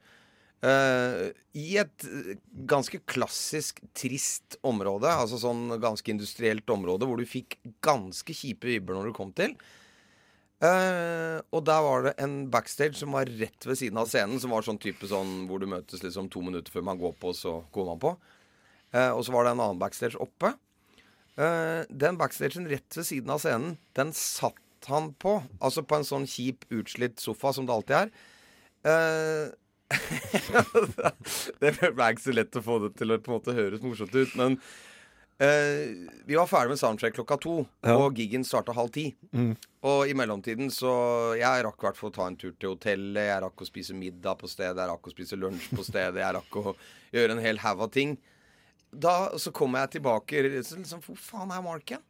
Eh, 0.67 1.31
I 1.55 1.67
et 1.83 2.07
eh, 2.09 2.37
ganske 2.67 2.99
klassisk 3.07 3.83
trist 3.95 4.57
område, 4.67 5.11
altså 5.13 5.39
sånn 5.39 5.77
ganske 5.83 6.11
industrielt 6.11 6.69
område, 6.73 7.07
hvor 7.07 7.21
du 7.21 7.29
fikk 7.29 7.59
ganske 7.85 8.35
kjipe 8.35 8.71
vibber 8.71 8.97
når 8.97 9.11
du 9.11 9.17
kom 9.17 9.35
til. 9.37 9.55
Eh, 10.65 11.37
og 11.53 11.67
der 11.69 11.83
var 11.85 12.07
det 12.07 12.15
en 12.25 12.47
backstage 12.51 12.97
som 12.97 13.13
var 13.13 13.29
rett 13.29 13.69
ved 13.69 13.79
siden 13.79 14.01
av 14.01 14.09
scenen, 14.09 14.41
som 14.41 14.55
var 14.57 14.65
sånn 14.65 14.81
type 14.81 15.07
sånn 15.11 15.45
hvor 15.51 15.61
du 15.61 15.69
møtes 15.69 16.03
liksom 16.03 16.31
to 16.33 16.41
minutter 16.45 16.73
før 16.73 16.87
man 16.89 17.01
går 17.01 17.13
på, 17.21 17.35
så 17.37 17.61
går 17.77 17.91
man 17.93 18.01
på. 18.03 18.17
Eh, 18.97 19.11
og 19.13 19.23
så 19.27 19.35
var 19.37 19.45
det 19.45 19.55
en 19.55 19.63
annen 19.67 19.83
backstage 19.83 20.19
oppe. 20.19 20.55
Eh, 21.37 21.83
den 21.93 22.17
backstagen 22.17 22.69
rett 22.71 22.97
ved 22.97 23.05
siden 23.05 23.31
av 23.35 23.43
scenen, 23.43 23.77
den 23.99 24.13
satt 24.17 24.89
han 24.89 25.11
på. 25.21 25.39
Altså 25.61 25.85
på 25.85 25.99
en 25.99 26.07
sånn 26.07 26.27
kjip, 26.31 26.65
utslitt 26.73 27.21
sofa 27.21 27.53
som 27.53 27.67
det 27.69 27.75
alltid 27.75 27.97
er. 28.07 28.11
Uh, 28.87 29.47
det 31.63 31.73
ble 31.79 32.11
ikke 32.13 32.23
så 32.23 32.35
lett 32.35 32.59
å 32.59 32.63
få 32.63 32.77
det 32.85 32.93
til 32.99 33.11
å 33.15 33.19
på 33.19 33.33
en 33.33 33.39
måte 33.41 33.55
høres 33.57 33.83
morsomt 33.83 34.15
ut, 34.15 34.33
men 34.39 34.55
uh, 35.43 35.83
vi 36.27 36.39
var 36.39 36.47
ferdig 36.51 36.75
med 36.77 36.81
soundcheck 36.81 37.17
klokka 37.19 37.39
to, 37.43 37.57
Ja. 37.83 37.97
og 37.99 38.19
giggen 38.19 38.47
starta 38.47 38.77
halv 38.77 38.93
ti. 38.95 39.09
Mm. 39.35 39.57
Og 39.91 40.11
i 40.11 40.15
mellomtiden 40.19 40.71
så 40.75 40.93
Jeg 41.39 41.67
rakk 41.67 41.83
i 41.83 41.87
hvert 41.89 41.99
fall 41.99 42.13
å 42.13 42.17
ta 42.17 42.29
en 42.31 42.39
tur 42.39 42.55
til 42.55 42.77
hotellet, 42.77 43.27
jeg 43.27 43.43
rakk 43.43 43.67
å 43.67 43.69
spise 43.69 43.99
middag 43.99 44.39
på 44.39 44.51
stedet, 44.51 44.79
jeg 44.79 44.93
rakk 44.93 45.11
å 45.11 45.15
spise 45.17 45.41
lunsj 45.41 45.69
på 45.75 45.85
stedet, 45.87 46.23
jeg 46.23 46.39
rakk 46.39 46.63
å 46.63 46.77
gjøre 47.15 47.37
en 47.37 47.45
hel 47.45 47.61
haug 47.67 47.85
av 47.89 47.93
ting. 47.95 48.17
Da 48.97 49.15
så 49.39 49.53
kommer 49.53 49.85
jeg 49.85 49.99
tilbake 49.99 50.43
liksom, 50.47 51.03
Hvor 51.05 51.17
faen 51.21 51.51
er 51.53 51.63
Mark 51.65 51.91
igjen? 51.93 52.05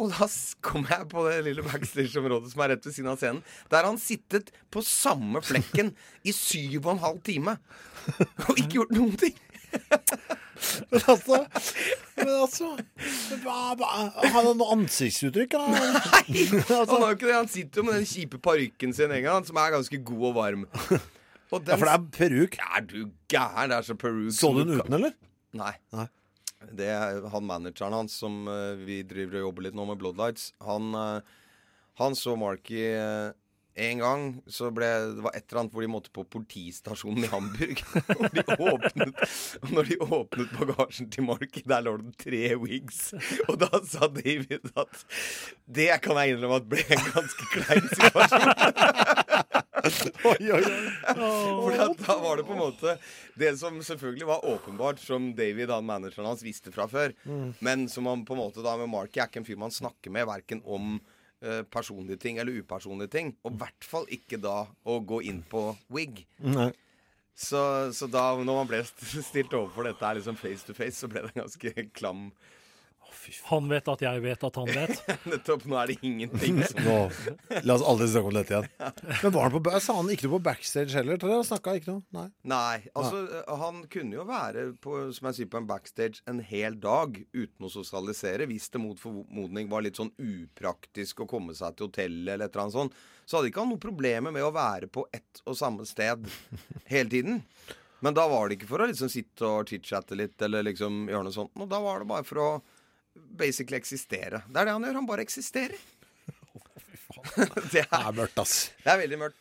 Og 0.00 0.10
da 0.10 0.26
kommer 0.64 0.90
jeg 0.90 1.06
på 1.12 1.22
det 1.28 1.36
lille 1.46 1.62
backstage-området 1.62 2.50
som 2.50 2.62
er 2.64 2.72
rett 2.72 2.86
ved 2.88 2.94
siden 2.96 3.10
av 3.12 3.18
scenen. 3.20 3.42
Der 3.70 3.76
har 3.82 3.86
han 3.92 4.00
sittet 4.02 4.48
på 4.74 4.82
samme 4.82 5.38
flekken 5.46 5.92
i 6.26 6.32
syv 6.34 6.80
og 6.88 6.96
en 6.96 7.02
halv 7.04 7.20
time. 7.28 7.54
Og 8.48 8.56
ikke 8.58 8.72
gjort 8.80 8.94
noen 8.96 9.14
ting. 9.20 9.36
Men 10.90 11.02
altså, 11.10 11.38
men 12.16 12.28
altså 12.30 12.68
hva- 13.42 13.76
Har 13.84 14.34
han 14.34 14.50
noe 14.58 14.70
ansiktsuttrykk? 14.74 15.54
da? 15.54 15.62
Han 15.68 17.02
har 17.04 17.14
ikke 17.14 17.28
det. 17.28 17.34
Han 17.36 17.48
sitter 17.54 17.82
jo 17.82 17.86
med 17.88 17.98
den 18.00 18.06
kjipe 18.08 18.38
parykken 18.42 18.94
sin 18.96 19.12
en 19.14 19.24
gang, 19.26 19.46
som 19.46 19.58
er 19.62 19.74
ganske 19.76 19.98
god 20.10 20.26
og 20.30 20.34
varm. 20.40 20.66
Og 21.54 21.70
Ja, 21.70 21.76
for 21.78 21.86
det 21.86 21.94
er 21.94 22.04
peruk. 22.18 22.58
Er 22.64 22.82
du 22.90 22.98
gæren? 23.30 23.70
Det 23.70 23.78
er 23.78 23.86
så 23.86 23.94
peruk. 23.98 24.32
Så 24.34 24.50
du 24.56 24.62
den 24.64 24.80
uten, 24.80 24.96
eller? 24.98 25.14
Nei. 25.54 25.74
Nei. 25.94 26.06
Det 26.72 26.90
er 26.90 27.24
han 27.32 27.46
manageren 27.48 27.96
hans 27.96 28.16
som 28.22 28.44
eh, 28.50 28.74
vi 28.80 29.02
driver 29.06 29.40
og 29.40 29.48
jobber 29.48 29.68
litt 29.68 29.78
nå 29.78 29.86
med 29.90 30.00
Bloodlights. 30.00 30.52
Han, 30.64 30.92
eh, 30.98 31.40
han 32.00 32.16
så 32.18 32.34
Marky 32.38 32.82
uh, 32.98 33.30
en 33.74 33.98
gang. 33.98 34.24
Så 34.46 34.70
ble, 34.74 34.88
det 35.16 35.24
var 35.24 35.34
et 35.36 35.44
eller 35.48 35.60
annet 35.62 35.74
hvor 35.74 35.84
de 35.84 35.90
måtte 35.90 36.12
på 36.14 36.24
politistasjonen 36.36 37.26
i 37.26 37.30
Hamburg. 37.30 37.82
og, 38.18 38.26
de 38.34 38.44
åpnet, 38.54 39.24
og 39.62 39.72
når 39.74 39.90
de 39.90 39.98
åpnet 40.04 40.54
bagasjen 40.58 41.10
til 41.14 41.26
Marky, 41.28 41.64
der 41.68 41.84
lå 41.86 41.96
det 42.02 42.14
tre 42.22 42.42
wigs. 42.60 43.00
Og 43.48 43.58
da 43.62 43.70
sa 43.86 44.08
David 44.10 44.70
at 44.74 45.04
det 45.66 45.90
kan 46.04 46.20
jeg 46.20 46.34
innrømme 46.34 46.62
at 46.62 46.70
ble 46.70 46.86
en 46.86 47.08
ganske 47.10 47.50
klein 47.54 47.90
situasjon. 47.94 49.42
Oi, 50.30 50.50
oi, 50.54 50.62
oi. 50.62 51.76
Da 52.00 52.16
var 52.22 52.36
det 52.40 52.44
på 52.48 52.54
en 52.54 52.60
måte 52.62 52.94
Det 53.38 53.50
som 53.60 53.76
selvfølgelig 53.84 54.26
var 54.28 54.44
åpenbart, 54.48 55.00
som 55.02 55.30
David, 55.36 55.70
han 55.74 55.86
manageren 55.88 56.28
hans, 56.30 56.44
visste 56.46 56.72
fra 56.74 56.86
før, 56.90 57.12
Mm. 57.24 57.54
men 57.64 57.88
som 57.88 58.06
han 58.10 58.24
på 58.28 58.34
en 58.36 58.42
måte 58.44 58.62
da 58.64 58.76
med 58.80 58.90
Marky 58.92 59.20
er 59.22 59.28
ikke 59.30 59.42
en 59.42 59.48
fyr 59.48 59.58
man 59.60 59.72
snakker 59.74 60.12
med 60.14 60.26
verken 60.28 60.62
om 60.64 60.96
eh, 61.42 61.62
personlige 61.68 62.20
ting 62.22 62.38
eller 62.38 62.56
upersonlige 62.62 63.10
ting. 63.12 63.34
Og 63.44 63.52
i 63.54 63.60
hvert 63.64 63.84
fall 63.84 64.06
ikke 64.12 64.38
da 64.40 64.64
å 64.86 64.98
gå 65.04 65.22
inn 65.28 65.42
på 65.50 65.66
wig. 65.92 66.24
Nei. 66.44 66.70
Så, 67.34 67.58
så 67.96 68.06
da 68.06 68.28
når 68.38 68.60
man 68.60 68.68
ble 68.70 68.78
st- 68.86 69.24
stilt 69.26 69.54
overfor 69.58 69.88
dette 69.88 70.04
her 70.06 70.14
liksom 70.20 70.36
face 70.38 70.62
to 70.68 70.74
face, 70.76 71.00
så 71.00 71.08
ble 71.10 71.24
det 71.26 71.32
en 71.34 71.42
ganske 71.42 71.88
klam 71.98 72.28
Han 73.48 73.68
vet 73.70 73.88
at 73.90 74.02
jeg 74.04 74.22
vet 74.24 74.44
at 74.48 74.58
han 74.60 74.70
vet. 74.70 75.02
Nettopp. 75.32 75.66
Nå 75.70 75.78
er 75.80 75.92
det 75.92 75.96
ingenting 76.06 76.60
som 76.68 76.80
Nå, 76.84 76.96
La 77.66 77.76
oss 77.76 77.84
aldri 77.86 78.08
snakke 78.12 78.30
om 78.30 78.36
dette 78.38 78.54
igjen. 78.54 78.68
Men 79.22 79.34
var 79.36 79.48
han 79.48 79.56
på, 79.56 79.74
sa 79.84 79.96
han 79.98 80.10
ikke 80.14 80.28
noe 80.28 80.36
på 80.36 80.42
backstage 80.48 80.98
heller? 80.98 81.20
Snakka 81.48 81.76
ikke 81.78 81.92
noe? 81.92 82.04
Nei. 82.16 82.26
Nei. 82.50 82.78
Altså, 82.96 83.22
han 83.64 83.82
kunne 83.92 84.18
jo 84.18 84.26
være 84.28 84.66
på, 84.84 84.98
som 85.16 85.30
jeg 85.30 85.38
sier, 85.40 85.50
på 85.52 85.60
en 85.62 85.68
backstage 85.70 86.24
en 86.30 86.42
hel 86.44 86.78
dag 86.80 87.20
uten 87.34 87.68
å 87.68 87.72
sosialisere. 87.72 88.48
Hvis 88.50 88.70
det 88.74 88.82
mot 88.82 89.00
formodning 89.00 89.70
var 89.72 89.86
litt 89.86 90.00
sånn 90.00 90.12
upraktisk 90.18 91.24
å 91.24 91.30
komme 91.30 91.56
seg 91.56 91.78
til 91.78 91.88
hotellet 91.90 92.34
eller 92.34 92.48
et 92.48 92.52
eller 92.54 92.66
annet 92.66 92.78
sånt, 92.80 93.00
så 93.24 93.38
hadde 93.38 93.50
ikke 93.50 93.62
han 93.64 93.72
noe 93.72 93.80
problemer 93.80 94.34
med 94.34 94.44
å 94.44 94.52
være 94.54 94.90
på 94.92 95.06
ett 95.14 95.40
og 95.48 95.56
samme 95.58 95.86
sted 95.88 96.28
hele 96.90 97.10
tiden. 97.10 97.42
Men 98.04 98.12
da 98.16 98.26
var 98.28 98.48
det 98.48 98.58
ikke 98.58 98.68
for 98.68 98.84
å 98.84 98.88
liksom 98.90 99.08
sitte 99.08 99.48
og 99.48 99.70
chit-chatte 99.70 100.16
litt 100.18 100.42
eller 100.44 100.66
liksom 100.66 101.06
gjøre 101.08 101.24
noe 101.24 101.32
sånt. 101.32 101.54
Og 101.56 101.70
da 101.70 101.78
var 101.80 102.02
det 102.02 102.10
bare 102.10 102.26
for 102.28 102.42
å 102.42 102.48
basically 103.14 103.78
eksistere. 103.78 104.42
Det 104.48 104.60
er 104.60 104.64
det 104.68 104.72
han 104.72 104.84
gjør. 104.86 104.94
Han 105.00 105.06
bare 105.08 105.24
eksisterer. 105.26 105.76
det, 107.72 107.84
er, 107.84 108.10
mørkt, 108.12 108.38
ass. 108.38 108.70
Det 108.84 108.92
er 108.92 108.98
veldig 109.00 109.18
mørkt. 109.18 109.38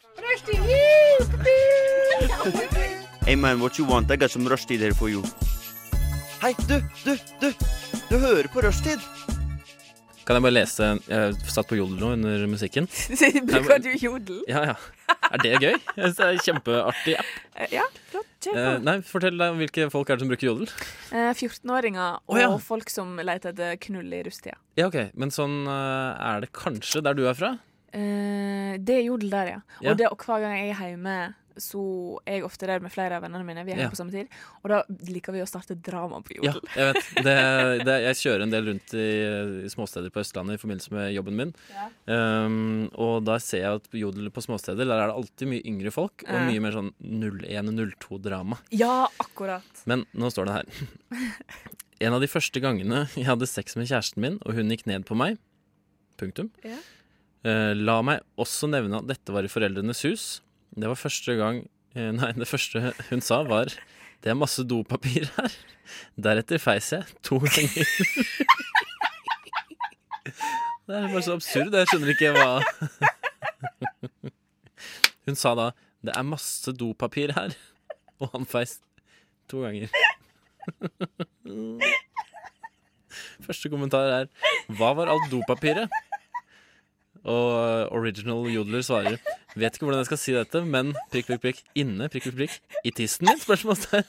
Hey 3.25 3.35
man, 3.35 3.59
what 3.59 3.79
you 3.79 3.85
want? 3.85 4.11
I 4.11 4.17
got 4.17 4.31
some 4.31 4.47
rushtid 4.49 4.79
here 4.79 4.93
for 4.93 5.09
you. 5.09 5.23
Hei, 6.43 6.53
du, 6.67 6.79
du, 7.05 7.17
du! 7.41 7.53
Du 8.09 8.17
hører 8.19 8.49
på 8.51 8.61
rushtid! 8.61 8.99
Kan 10.23 10.37
jeg 10.37 10.43
bare 10.45 10.55
lese 10.55 10.87
Jeg 11.09 11.35
satt 11.51 11.67
på 11.67 11.75
jodel 11.75 11.99
nå 11.99 12.13
under 12.15 12.45
musikken. 12.51 12.87
Bruker 13.49 13.81
du 13.85 13.91
jodel? 13.99 14.43
Ja, 14.47 14.63
ja. 14.71 14.75
Er 15.33 15.41
det 15.41 15.53
gøy? 15.61 15.73
Jeg 15.73 15.97
synes 15.97 16.15
Det 16.17 16.25
er 16.25 16.31
en 16.35 16.43
Kjempeartig 16.45 17.15
app. 17.19 17.31
Eh, 17.55 17.67
Ja, 17.73 17.85
flott. 18.11 18.47
Eh, 18.53 18.77
nei, 18.83 18.95
Fortell 19.07 19.37
deg 19.39 19.55
hvilke 19.61 19.85
folk 19.93 20.09
er 20.11 20.17
det 20.19 20.25
som 20.25 20.31
bruker 20.33 20.49
jodel. 20.49 20.71
Eh, 21.11 21.31
14-åringer 21.33 22.17
og 22.27 22.35
oh, 22.35 22.39
ja. 22.41 22.49
folk 22.61 22.89
som 22.91 23.15
leter 23.23 23.53
etter 23.53 23.77
knull 23.87 24.11
i 24.13 24.23
rustida. 24.27 24.57
Ja, 24.79 24.89
ok, 24.91 25.13
Men 25.15 25.31
sånn 25.33 25.63
eh, 25.65 26.25
er 26.33 26.43
det 26.45 26.51
kanskje 26.55 27.01
der 27.05 27.15
du 27.17 27.23
er 27.29 27.37
fra? 27.39 27.53
Eh, 27.93 28.73
det 28.81 28.95
er 28.99 29.03
jodel 29.07 29.29
der, 29.33 29.51
ja. 29.55 29.59
Og, 29.79 29.85
Ja. 29.85 29.93
det, 29.93 30.07
og 30.11 30.17
hver 30.25 30.41
gang 30.41 30.55
jeg 30.57 30.73
er 30.75 30.89
hjemme, 30.91 31.17
så 31.61 31.81
er 32.25 32.39
jeg 32.39 32.45
ofte 32.47 32.67
der 32.69 32.79
med 32.83 32.91
flere 32.93 33.17
av 33.17 33.23
vennene 33.25 33.45
mine. 33.45 33.63
Vi 33.67 33.73
er 33.75 33.83
Ja. 33.83 33.89
på 33.89 33.95
samme 33.99 34.11
tid. 34.11 34.27
Og 34.63 34.69
da 34.71 34.83
liker 35.09 35.33
vi 35.35 35.41
å 35.43 35.47
starte 35.47 35.75
drama 35.75 36.21
på 36.25 36.35
Ja, 36.37 36.53
jodel. 36.53 36.69
jeg 36.75 36.93
vet. 36.93 37.09
Det, 37.23 37.35
det, 37.87 37.97
jeg 38.07 38.15
kjører 38.21 38.43
en 38.47 38.53
del 38.53 38.65
rundt 38.71 38.93
i, 38.93 39.07
i 39.65 39.69
småsteder 39.73 40.09
på 40.13 40.21
Østlandet 40.23 40.55
i 40.57 40.61
forbindelse 40.63 40.91
med 40.95 41.13
jobben 41.13 41.35
min. 41.37 41.53
Ja. 41.73 41.87
Um, 42.45 42.89
og 42.95 43.23
da 43.27 43.37
ser 43.43 43.63
jeg 43.65 43.79
at 43.81 43.89
på 43.91 43.99
jodel 44.01 44.29
på 44.33 44.41
småsteder 44.43 44.85
Der 44.87 44.97
er 45.03 45.07
det 45.11 45.15
alltid 45.19 45.47
mye 45.53 45.65
yngre 45.69 45.91
folk, 45.93 46.23
og 46.27 46.47
mye 46.49 46.59
mer 46.63 46.71
sånn 46.75 46.91
01-02-drama. 47.03 48.57
Ja, 48.71 49.07
akkurat. 49.19 49.83
Men 49.89 50.05
nå 50.13 50.29
står 50.33 50.49
det 50.49 50.59
her. 50.59 50.65
En 52.03 52.11
av 52.17 52.19
de 52.19 52.27
første 52.27 52.59
gangene 52.59 53.05
jeg 53.15 53.23
hadde 53.29 53.47
sex 53.47 53.77
med 53.79 53.87
kjæresten 53.87 54.19
min, 54.19 54.33
og 54.43 54.57
hun 54.57 54.71
gikk 54.73 54.81
ned 54.89 55.05
på 55.07 55.15
meg 55.15 55.37
Punktum. 56.19 56.49
Ja. 56.65 56.75
Uh, 57.47 57.71
la 57.75 57.95
meg 58.05 58.21
også 58.39 58.67
nevne 58.71 58.99
at 58.99 59.07
dette 59.09 59.31
var 59.35 59.43
i 59.47 59.51
Foreldrenes 59.51 60.03
hus. 60.07 60.25
Det 60.73 60.89
var 60.89 60.97
første 60.97 61.35
gang 61.37 61.59
eh, 61.95 62.11
Nei, 62.15 62.31
det 62.37 62.47
første 62.49 62.93
hun 63.09 63.21
sa, 63.21 63.43
var 63.45 63.65
Det 64.23 64.29
er 64.31 64.37
masse 64.39 64.63
dopapir 64.65 65.27
her. 65.37 65.51
Deretter 66.15 66.57
feis 66.61 66.91
jeg 66.93 67.03
to 67.25 67.37
ganger. 67.43 67.85
Det 70.83 70.95
er 70.95 71.07
bare 71.07 71.21
så 71.23 71.33
absurd. 71.37 71.73
Jeg 71.75 71.87
skjønner 71.91 72.09
ikke 72.11 72.31
hva 72.35 72.47
Hun 75.27 75.35
sa 75.39 75.53
da 75.55 75.67
'Det 76.03 76.11
er 76.19 76.25
masse 76.27 76.71
dopapir 76.75 77.31
her', 77.31 77.55
og 78.19 78.27
han 78.33 78.45
feis 78.45 78.81
to 79.47 79.61
ganger. 79.63 79.87
Første 83.45 83.69
kommentar 83.71 84.03
er 84.11 84.27
'Hva 84.67 84.91
var 84.99 85.07
alt 85.07 85.31
dopapiret?' 85.31 85.87
Og 87.23 87.49
eh, 87.55 87.95
original 87.95 88.49
jodler 88.51 88.83
svarer 88.83 89.15
Vet 89.55 89.77
ikke 89.77 89.85
hvordan 89.85 90.01
jeg 90.01 90.09
skal 90.09 90.19
si 90.19 90.33
dette, 90.35 90.63
men 90.65 90.91
prikk, 91.13 91.29
prikk, 91.29 91.41
prikk 91.45 91.61
inne 91.79 92.09
prikk, 92.11 92.27
prikk, 92.31 92.37
prikk 92.41 92.83
i 92.83 92.91
tissen 92.91 93.29
din? 93.29 93.39
Spørsmålstegn. 93.39 94.03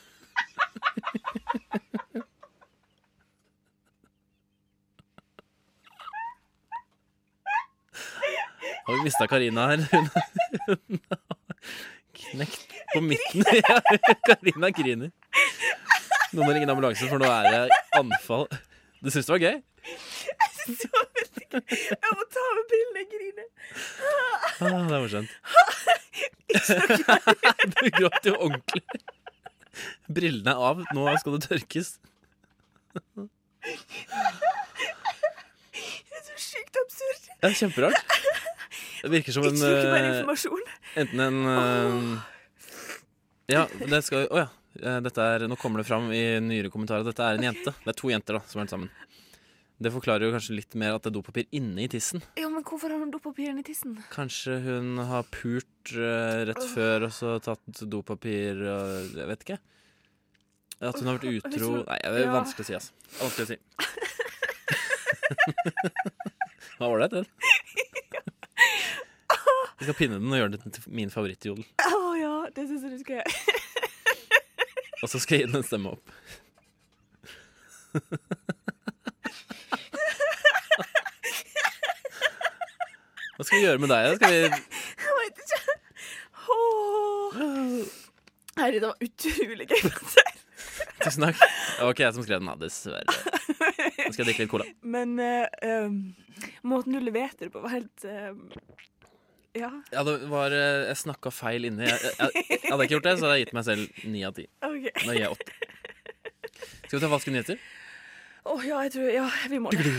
Har 8.84 8.96
vi 8.96 9.04
mista 9.04 9.26
Karina 9.26 9.68
her? 9.70 9.84
Hun 9.90 11.00
har 11.10 11.20
knekt 12.18 12.74
på 12.94 13.00
midten. 13.00 13.44
Karina 14.28 14.70
griner. 14.76 15.12
Noen 16.34 16.48
må 16.48 16.52
ringe 16.52 16.68
ambulanse, 16.68 17.06
for 17.08 17.22
nå 17.22 17.30
er 17.30 17.50
det 17.52 17.80
anfall. 17.96 18.48
Du 19.00 19.12
syns 19.12 19.28
det 19.28 19.36
var 19.36 19.44
gøy? 19.44 19.60
Jeg 19.86 20.50
synes 20.58 20.82
det 20.82 20.90
var 20.92 21.13
må 21.54 22.24
ta 22.34 22.42
med 22.56 22.64
pillene, 22.70 22.98
jeg 23.02 23.08
griner. 23.12 23.48
Ah, 24.04 24.44
det 24.60 24.68
er 24.70 24.74
morsomt. 25.04 25.32
du 27.74 27.84
gråt 27.98 28.22
jo 28.28 28.34
ordentlig. 28.38 28.82
Brillene 30.14 30.52
er 30.54 30.58
av. 30.70 30.76
Nå 30.94 31.02
skal 31.20 31.32
det 31.38 31.44
tørkes. 31.48 31.88
Det 32.94 33.02
er 36.14 36.22
så 36.26 36.34
sykt 36.40 36.74
absurd. 36.82 37.22
Det 37.40 37.46
er 37.50 37.54
kjemperart. 37.62 38.00
Det 39.04 39.10
virker 39.12 39.32
som 39.36 39.42
Jeg 39.44 39.50
en 39.52 39.58
tror 39.60 39.74
ikke 39.76 39.92
bare 39.92 40.04
eh, 40.04 40.08
informasjon. 40.18 40.62
Enten 41.02 41.18
en 41.20 41.38
eh, 41.52 41.94
Ja, 43.52 43.62
det 43.68 44.00
skal 44.06 44.20
Å 44.30 44.36
ja. 44.44 44.48
Eh, 44.80 44.98
Dette 45.04 45.20
er, 45.34 45.38
nå 45.50 45.56
kommer 45.60 45.76
det 45.82 45.88
fram 45.90 46.04
i 46.14 46.22
nyere 46.42 46.70
kommentarer 46.72 47.02
at 47.04 47.10
dette 47.12 47.24
er 47.26 47.34
en 47.38 47.46
jente. 47.50 47.70
Det 47.84 47.90
er 47.92 47.98
to 48.00 48.08
jenter 48.10 48.32
da, 48.38 48.42
som 48.50 48.58
er 48.62 48.66
sammen. 48.72 48.88
Det 49.84 49.90
forklarer 49.92 50.24
jo 50.24 50.32
kanskje 50.32 50.54
litt 50.56 50.72
mer 50.80 50.94
at 50.96 51.04
det 51.04 51.10
er 51.10 51.14
dopapir 51.18 51.44
inne 51.52 51.82
i 51.84 51.88
tissen. 51.92 52.22
Ja, 52.40 52.48
men 52.48 52.62
hvorfor 52.64 52.88
har 52.88 52.96
hun 53.02 53.10
dopapir 53.12 53.50
inni 53.50 53.60
tissen? 53.66 53.98
Kanskje 54.14 54.54
hun 54.64 54.96
har 55.10 55.26
pult 55.34 55.92
uh, 55.92 56.40
rett 56.48 56.64
før 56.72 57.04
og 57.10 57.12
så 57.12 57.34
tatt 57.44 57.82
dopapir 57.92 58.62
og 58.64 59.12
Jeg 59.18 59.28
vet 59.28 59.42
ikke. 59.44 59.58
At 60.80 60.96
hun 61.00 61.06
har 61.10 61.18
vært 61.18 61.28
utro 61.36 61.68
hun- 61.74 61.84
Nei, 61.88 61.98
det 62.00 62.08
er 62.22 62.24
ja. 62.24 62.32
vanskelig 62.32 62.64
å 62.64 62.66
si, 62.70 62.74
altså. 62.80 62.92
Vanskelig 63.20 63.44
å 63.44 63.48
si. 63.52 63.58
Hva 66.78 66.86
var 66.90 66.98
det, 67.04 67.08
den? 67.12 67.26
Jeg 69.74 69.84
skal 69.90 69.98
pinne 70.00 70.16
den 70.16 70.32
og 70.32 70.38
gjøre 70.40 70.54
den 70.56 70.72
til 70.74 70.82
min 70.96 71.12
favorittjodel. 71.12 71.64
Å 71.84 71.86
ja, 72.18 72.34
det 72.56 72.62
syns 72.70 72.82
jeg 72.88 72.92
du 72.96 73.00
skal 73.04 73.14
gjøre. 73.20 73.32
Og 75.04 75.08
så 75.12 75.16
skal 75.20 75.32
jeg 75.36 75.40
gi 75.44 75.48
den 75.52 75.60
en 75.60 75.68
stemme 75.68 75.88
opp. 75.92 76.04
Hva 83.34 83.46
skal 83.46 83.58
vi 83.58 83.64
gjøre 83.66 83.82
med 83.82 83.90
deg? 83.90 84.16
Skal 84.18 84.32
vi 84.32 84.40
Jeg 85.04 85.16
vet 85.18 85.40
ikke. 85.44 85.78
Oh. 86.54 87.38
Herregud, 88.54 88.80
det 88.80 88.90
var 88.90 89.06
utrolig 89.08 89.66
gøy. 89.70 89.80
Tusen 91.04 91.26
takk. 91.26 91.40
Det 91.40 91.82
var 91.82 91.96
ikke 91.96 92.04
jeg 92.04 92.16
som 92.16 92.26
skrev 92.26 92.42
den, 92.42 92.50
da, 92.50 92.54
dessverre. 92.60 93.16
Nå 94.04 94.12
skal 94.12 94.22
jeg 94.22 94.28
drikke 94.28 94.44
litt 94.44 94.52
cola. 94.52 94.68
Men 94.86 95.16
eh, 95.22 95.66
um, 95.84 95.98
måten 96.70 96.94
du 96.94 97.00
leverte 97.02 97.48
det 97.48 97.52
på, 97.54 97.62
var 97.64 97.74
helt 97.74 98.06
um, 98.06 98.46
Ja. 99.54 99.70
Ja, 99.94 100.02
det 100.06 100.16
var 100.30 100.54
eh, 100.54 100.86
Jeg 100.90 101.00
snakka 101.02 101.34
feil 101.34 101.66
inni. 101.70 101.88
Jeg, 101.90 101.98
jeg, 102.04 102.46
jeg, 102.48 102.60
hadde 102.68 102.78
jeg 102.78 102.88
ikke 102.88 102.96
gjort 102.96 103.08
det, 103.08 103.16
så 103.18 103.26
hadde 103.26 103.36
jeg 103.38 103.46
gitt 103.46 103.56
meg 103.58 103.66
selv 103.68 104.02
ni 104.14 104.24
av 104.26 104.38
ti. 104.38 104.46
OK. 104.62 104.88
Nå 105.02 105.16
gir 105.16 105.24
jeg 105.24 105.34
åtte. 105.34 105.58
Skal 106.84 106.96
vi 106.98 107.02
ta 107.02 107.10
falske 107.10 107.34
nyheter? 107.34 107.66
Å 108.44 108.58
ja, 108.60 108.80
jeg 108.86 108.94
tror 108.94 109.12
Ja, 109.14 109.28
vi 109.50 109.62
må 109.62 109.74
det. 109.74 109.94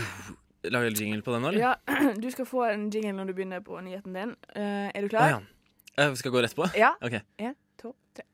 Lager 0.72 0.90
en 0.90 0.98
jingle 1.00 1.22
på 1.22 1.34
den 1.34 1.44
nå, 1.44 1.52
eller? 1.52 1.60
Ja, 1.60 2.14
du 2.24 2.30
skal 2.34 2.48
få 2.48 2.64
en 2.70 2.88
jingle 2.90 3.14
når 3.18 3.30
du 3.30 3.36
begynner 3.38 3.62
på 3.64 3.78
nyheten 3.84 4.16
din. 4.16 4.34
Uh, 4.56 4.88
er 4.90 5.04
du 5.04 5.10
klar? 5.12 5.28
klar? 5.28 5.36
ja. 5.38 5.44
Jeg 5.96 6.18
skal 6.20 6.34
gå 6.34 6.42
rett 6.44 6.56
på? 6.56 6.66
Ja. 6.76 6.92
Ok. 7.00 7.18
En, 7.40 7.54
to, 7.80 7.94
tre. 8.16 8.26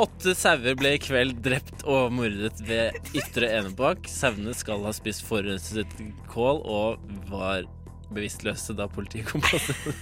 Åtte 0.00 0.32
sauer 0.36 0.76
ble 0.76 0.94
i 0.96 1.00
kveld 1.00 1.38
drept 1.44 1.84
og 1.88 2.12
mordet 2.16 2.56
ved 2.68 2.96
Ytre 3.16 3.50
Enebakk. 3.58 4.08
Sauene 4.08 4.52
skal 4.56 4.84
ha 4.84 4.92
spist 4.96 5.24
forurenset 5.28 5.92
kål 6.32 6.62
og 6.64 7.04
var 7.30 7.68
bevisstløse 8.12 8.76
da 8.76 8.88
politiet 8.92 9.28
kom 9.28 9.44
på 9.44 9.60
stedet. 9.60 9.96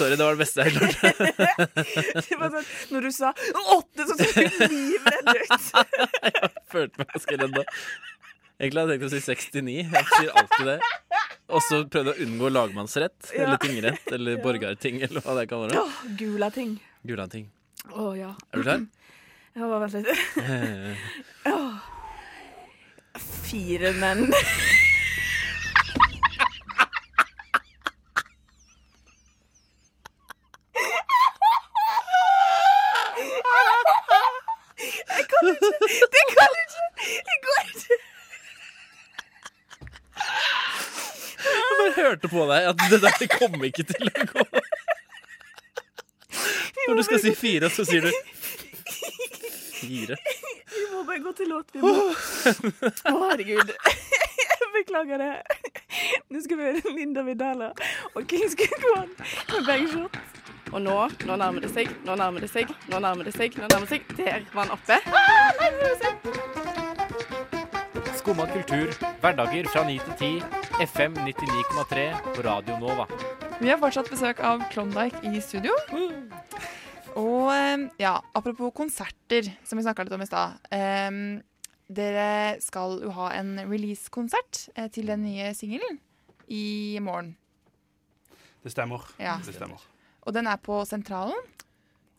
Sorry, 0.00 0.16
det 0.16 0.24
var 0.24 0.36
det 0.36 0.40
beste 0.40 0.64
jeg 0.64 0.72
klarte. 0.76 1.10
det 2.30 2.38
var 2.40 2.54
sånn, 2.54 2.68
når 2.94 3.06
du 3.06 3.10
sa 3.12 3.32
åtte, 3.76 4.06
så 4.08 4.14
så 4.16 4.28
du 4.32 4.64
livredd 4.72 5.28
ut. 5.34 5.66
Jeg 6.30 6.50
følte 6.72 7.02
meg 7.02 7.10
ganske 7.12 7.36
redd 7.42 7.54
da. 7.58 7.64
Egentlig 8.60 8.82
hadde 8.82 8.94
jeg 8.94 9.00
tenkt 9.00 9.08
å 9.08 9.12
si 9.12 9.20
69. 9.24 9.74
Jeg 9.96 10.06
sier 10.14 10.32
alltid 10.36 10.66
det. 10.68 10.78
Og 11.50 11.62
så 11.64 11.78
prøvde 11.90 12.12
jeg 12.12 12.16
å 12.20 12.26
unngå 12.28 12.50
lagmannsrett 12.52 13.30
eller 13.34 13.56
tingrett 13.62 14.12
eller 14.12 14.36
Ja. 14.36 14.42
borgarting 14.44 15.00
eller 15.06 15.24
hva 15.24 15.36
det 15.40 15.46
kan 15.50 15.62
være. 15.64 15.80
Åh, 15.80 15.96
gula 16.20 16.50
ting. 16.54 16.74
Gulating. 17.08 17.46
Å 17.96 18.10
ja. 18.18 18.34
Er 18.52 18.60
du 18.60 18.66
klar? 18.68 18.84
Ja, 19.50 19.66
bare 19.66 19.88
vent 19.90 20.06
litt. 20.06 21.00
oh. 21.50 21.80
Fire 23.48 23.90
menn. 23.98 24.28
Jeg 35.10 35.24
kan 35.30 35.48
ikke! 35.50 35.72
Det 36.14 36.24
kan 36.36 36.50
ikke! 36.62 36.84
Det 37.28 37.36
går 37.46 37.62
ikke! 37.74 37.98
Jeg 41.96 42.19
på 42.30 42.46
deg 42.50 42.70
at 42.70 42.84
det 42.92 43.00
der 43.04 43.26
kommer 43.36 43.66
ikke 43.68 43.84
til 43.90 44.10
å 44.10 44.26
gå. 44.32 44.46
Når 46.88 46.94
du 46.96 47.02
skal 47.06 47.20
si 47.22 47.34
fire, 47.36 47.70
så 47.70 47.84
sier 47.86 48.06
du 48.06 48.10
fire. 49.80 50.16
Vi 50.70 50.84
må 50.92 51.02
bare 51.06 51.20
gå 51.24 51.32
til 51.38 51.50
låt. 51.50 51.66
Vi 51.74 51.82
må. 51.82 51.90
Å, 51.90 53.16
herregud. 53.30 53.70
Jeg 53.70 54.68
beklager 54.74 55.20
det. 55.20 55.32
Nå 56.30 56.40
skal 56.44 56.60
vi 56.60 56.68
høre 56.68 56.94
Linda 56.94 57.22
Vidala 57.26 57.72
og 58.14 58.22
Kings 58.30 58.54
Kukwan 58.58 59.10
med 59.18 59.66
bangshot. 59.66 60.14
Og 60.70 60.78
nå, 60.84 60.96
nå 61.26 61.36
nærmer 61.40 61.64
det 61.64 61.72
seg, 61.74 61.90
nå 62.06 62.14
nærmer 62.14 62.44
det 62.44 62.50
seg, 62.52 62.70
nå 62.92 63.00
nærmer 63.02 63.26
det 63.26 63.34
seg, 63.34 63.56
nå 63.58 63.66
nærmer 63.66 63.86
det 63.88 63.92
seg. 63.96 64.02
Der 64.20 64.44
var 64.54 64.64
han 64.68 64.74
oppe. 64.76 64.96
Skumma 68.20 68.46
kultur, 68.52 68.92
hverdager 69.24 69.66
fra 69.72 69.82
9 69.88 69.98
til 70.06 70.14
10, 70.20 70.59
FM 70.80 71.14
99,3 71.14 72.34
på 72.34 72.42
Radio 72.42 72.78
Nova. 72.78 73.04
Vi 73.60 73.68
har 73.68 73.76
fortsatt 73.76 74.06
besøk 74.08 74.38
av 74.40 74.62
Klondyke 74.72 75.20
i 75.28 75.42
studio. 75.44 75.74
Og 77.20 77.50
eh, 77.52 77.82
ja, 78.00 78.14
apropos 78.32 78.72
konserter, 78.72 79.50
som 79.68 79.76
vi 79.76 79.84
snakka 79.84 80.06
litt 80.08 80.16
om 80.16 80.24
i 80.24 80.28
stad. 80.30 80.56
Um, 80.72 81.18
dere 81.84 82.56
skal 82.64 82.96
jo 83.04 83.12
ha 83.18 83.28
en 83.36 83.58
release-konsert 83.66 84.62
eh, 84.72 84.88
til 84.88 85.12
den 85.12 85.26
nye 85.26 85.52
singelen 85.58 86.00
i 86.48 86.96
morgen. 87.04 87.34
Det 88.64 88.72
stemmer. 88.72 89.04
Ja. 89.20 89.36
Det 89.44 89.58
stemmer. 89.60 89.84
Og 90.24 90.32
den 90.32 90.48
er 90.48 90.64
på 90.64 90.80
Sentralen. 90.88 91.44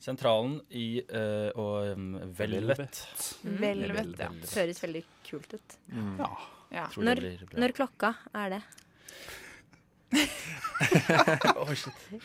Sentralen 0.02 0.60
i 0.70 1.02
uh, 1.10 1.50
og 1.58 1.98
um, 1.98 2.14
Velvet. 2.38 3.06
Velvet, 3.42 4.18
ja. 4.22 4.30
Det 4.38 4.54
høres 4.54 4.86
veldig 4.86 5.08
kult 5.26 5.58
ut. 5.58 5.80
Mm. 5.90 6.18
Ja. 6.22 6.34
Ja. 6.72 6.86
Når, 6.98 7.20
når 7.60 7.74
klokka 7.76 8.14
er 8.34 8.50
det? 8.58 8.62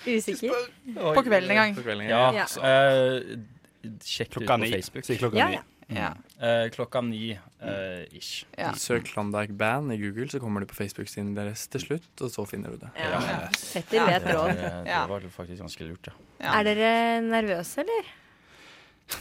Usikker? 0.07 0.67
På 1.15 1.23
kvelden 1.27 1.51
en 1.51 1.57
gang. 1.61 1.75
På 1.77 1.83
kvelden 1.87 2.07
en 2.07 2.11
Ja. 2.11 2.33
Ja. 2.35 2.47
så, 2.51 2.61
eh, 2.63 3.39
sjekk 4.03 4.31
klokka 4.37 4.45
ut 4.45 4.61
på 4.61 4.65
ni. 4.65 4.71
Facebook. 4.73 5.05
Si 5.07 5.17
klokka 5.19 5.37
Ja, 5.39 5.49
ni. 5.49 5.55
ja. 5.55 5.63
Ja. 5.89 6.09
Eh, 6.43 6.69
klokka 6.75 7.01
ni 7.01 7.39
uh, 7.63 8.03
ish. 8.11 8.45
Ja. 8.59 8.73
Søk 8.75 9.05
Klondyke 9.07 9.53
Band 9.55 9.93
i 9.93 9.97
Google, 10.01 10.27
så 10.29 10.41
kommer 10.41 10.61
du 10.61 10.67
på 10.67 10.75
Facebook-siden 10.75 11.35
deres 11.37 11.69
til 11.71 11.81
slutt, 11.81 12.09
og 12.21 12.31
så 12.31 12.45
finner 12.49 12.71
du 12.75 12.77
det. 12.83 12.91
Ja. 12.99 13.21
Ja. 13.23 13.49
Setter 13.55 14.05
ved 14.07 14.15
et 14.17 14.25
Det 14.27 14.35
var, 14.35 14.49
råd. 14.49 14.59
eh, 14.59 14.85
det 14.85 15.09
var 15.13 15.21
faktisk 15.31 15.61
ganske 15.63 15.85
lurt, 15.87 16.07
ja. 16.11 16.13
Er 16.59 16.65
dere 16.65 17.21
nervøse, 17.23 17.81
eller? 17.85 18.05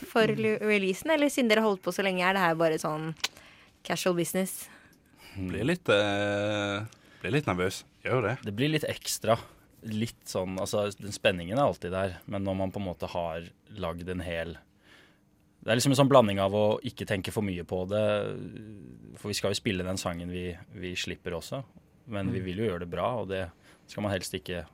For 0.10 0.26
releasen, 0.26 1.12
eller 1.14 1.30
siden 1.30 1.50
dere 1.50 1.62
holdt 1.62 1.84
på 1.86 1.94
så 1.94 2.02
lenge, 2.02 2.26
er 2.26 2.34
det 2.34 2.42
her 2.42 2.56
bare 2.58 2.80
sånn 2.82 3.12
casual 3.86 4.16
business? 4.18 4.68
Blir 5.36 5.66
litt, 5.68 5.90
eh, 5.90 6.86
blir 7.22 7.32
litt 7.36 7.46
nervøs. 7.50 7.84
Gjør 8.06 8.20
jo 8.20 8.22
det. 8.28 8.36
Det 8.46 8.54
blir 8.56 8.70
litt 8.72 8.86
ekstra. 8.88 9.38
Litt 9.86 10.24
sånn, 10.26 10.56
altså 10.58 10.88
Den 10.98 11.12
spenningen 11.14 11.58
er 11.60 11.66
alltid 11.68 11.92
der, 11.94 12.16
men 12.26 12.44
når 12.44 12.56
man 12.58 12.72
på 12.74 12.80
en 12.82 12.88
måte 12.88 13.08
har 13.12 13.44
lagd 13.78 14.08
en 14.10 14.24
hel 14.26 14.56
Det 15.64 15.72
er 15.72 15.76
liksom 15.80 15.92
en 15.94 16.00
sånn 16.00 16.10
blanding 16.10 16.40
av 16.40 16.54
å 16.54 16.80
ikke 16.86 17.06
tenke 17.10 17.32
for 17.34 17.42
mye 17.46 17.64
på 17.66 17.88
det, 17.90 18.02
for 19.18 19.30
vi 19.30 19.34
skal 19.38 19.50
jo 19.54 19.58
spille 19.58 19.84
den 19.86 19.98
sangen 19.98 20.30
vi, 20.30 20.52
vi 20.78 20.92
slipper 20.94 21.34
også. 21.34 21.64
Men 22.08 22.30
vi 22.32 22.40
Mm. 22.40 22.46
vil 22.46 22.58
jo 22.58 22.68
gjøre 22.70 22.80
det 22.86 22.90
bra, 22.92 23.08
og 23.22 23.30
det 23.30 23.50
skal 23.88 24.04
man 24.04 24.12
helst 24.12 24.34
ikke 24.38 24.66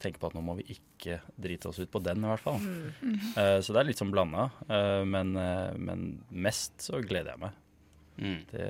tenke 0.00 0.18
på 0.18 0.26
at 0.26 0.34
nå 0.34 0.42
må 0.42 0.56
vi 0.58 0.74
ikke 0.74 1.20
drite 1.38 1.68
oss 1.70 1.78
ut 1.78 1.90
på 1.92 2.02
den, 2.02 2.24
i 2.24 2.26
hvert 2.26 2.40
fall. 2.42 2.58
Mm. 2.58 3.14
Uh, 3.36 3.60
så 3.62 3.70
det 3.72 3.76
er 3.78 3.84
litt 3.92 3.98
sånn 4.02 4.10
blanda, 4.10 4.50
Uh, 4.68 5.04
men, 5.04 5.36
uh, 5.36 5.70
men 5.78 6.20
mest 6.30 6.78
så 6.78 6.98
gleder 7.00 7.30
jeg 7.36 7.38
meg. 7.46 7.52
Mm. 8.20 8.38
Det 8.50 8.68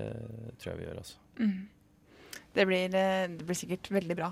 tror 0.60 0.72
jeg 0.72 0.78
vi 0.78 0.86
gjør, 0.86 1.02
altså. 1.02 1.18
Mm. 1.40 1.58
Det, 2.54 2.66
blir, 2.66 2.94
eh, 2.94 3.26
det 3.34 3.46
blir 3.46 3.58
sikkert 3.58 3.90
veldig 3.92 4.16
bra. 4.22 4.30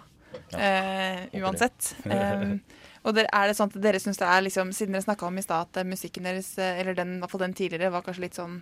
Ja, 0.52 0.58
Eh, 0.58 1.40
uansett. 1.40 1.94
Um, 2.04 2.58
og 3.04 3.14
der, 3.16 3.28
er 3.32 3.48
det 3.48 3.56
sånn 3.56 3.70
at 3.72 3.78
dere 3.80 4.00
syns 4.00 4.20
det 4.20 4.26
er 4.28 4.42
liksom 4.44 4.74
Siden 4.76 4.92
dere 4.92 5.06
snakka 5.06 5.24
om 5.28 5.38
i 5.40 5.44
stad 5.44 5.70
at 5.70 5.80
eh, 5.80 5.88
musikken 5.88 6.28
deres, 6.28 6.50
eh, 6.60 6.80
eller 6.82 6.96
den, 6.98 7.14
i 7.16 7.22
hvert 7.22 7.32
fall 7.32 7.44
den 7.46 7.56
tidligere, 7.56 7.92
var 7.94 8.04
kanskje 8.06 8.26
litt 8.26 8.36
sånn 8.36 8.58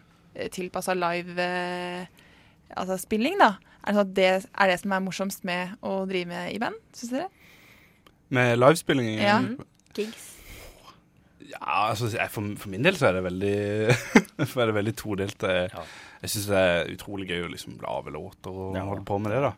tilpassa 0.53 0.95
live, 0.97 1.41
eh, 1.41 2.07
altså 2.77 2.99
spilling, 3.01 3.39
da. 3.41 3.55
Er 3.87 3.93
det, 3.93 3.97
sånn 3.97 4.05
at 4.05 4.15
det 4.17 4.31
er 4.37 4.71
det 4.71 4.79
som 4.83 4.95
er 4.95 5.05
morsomst 5.05 5.47
med 5.49 5.77
å 5.87 5.99
drive 6.11 6.31
med 6.31 6.55
i 6.55 6.61
band, 6.63 6.79
syns 6.97 7.15
dere? 7.15 7.29
Med 8.37 8.57
livespilling? 8.59 9.13
Ja. 9.23 9.39
Gigs. 9.97 10.33
Ja, 11.47 11.93
altså 11.93 12.11
jeg, 12.11 12.27
for, 12.35 12.57
for 12.59 12.73
min 12.73 12.85
del 12.85 12.99
så 12.99 13.09
er 13.09 13.19
det 13.19 13.27
veldig 13.29 13.57
er 14.43 14.71
det 14.71 14.77
veldig 14.77 14.95
todelt. 14.99 15.47
Jeg, 15.47 15.71
jeg 16.27 16.35
syns 16.35 16.49
det 16.51 16.63
er 16.69 16.91
utrolig 16.97 17.29
gøy 17.31 17.47
å 17.47 17.53
liksom 17.55 17.79
lage 17.83 18.13
låter 18.15 18.51
og 18.51 18.77
holde 18.77 19.07
på 19.07 19.19
med 19.23 19.33
det, 19.37 19.45
da. 19.47 19.53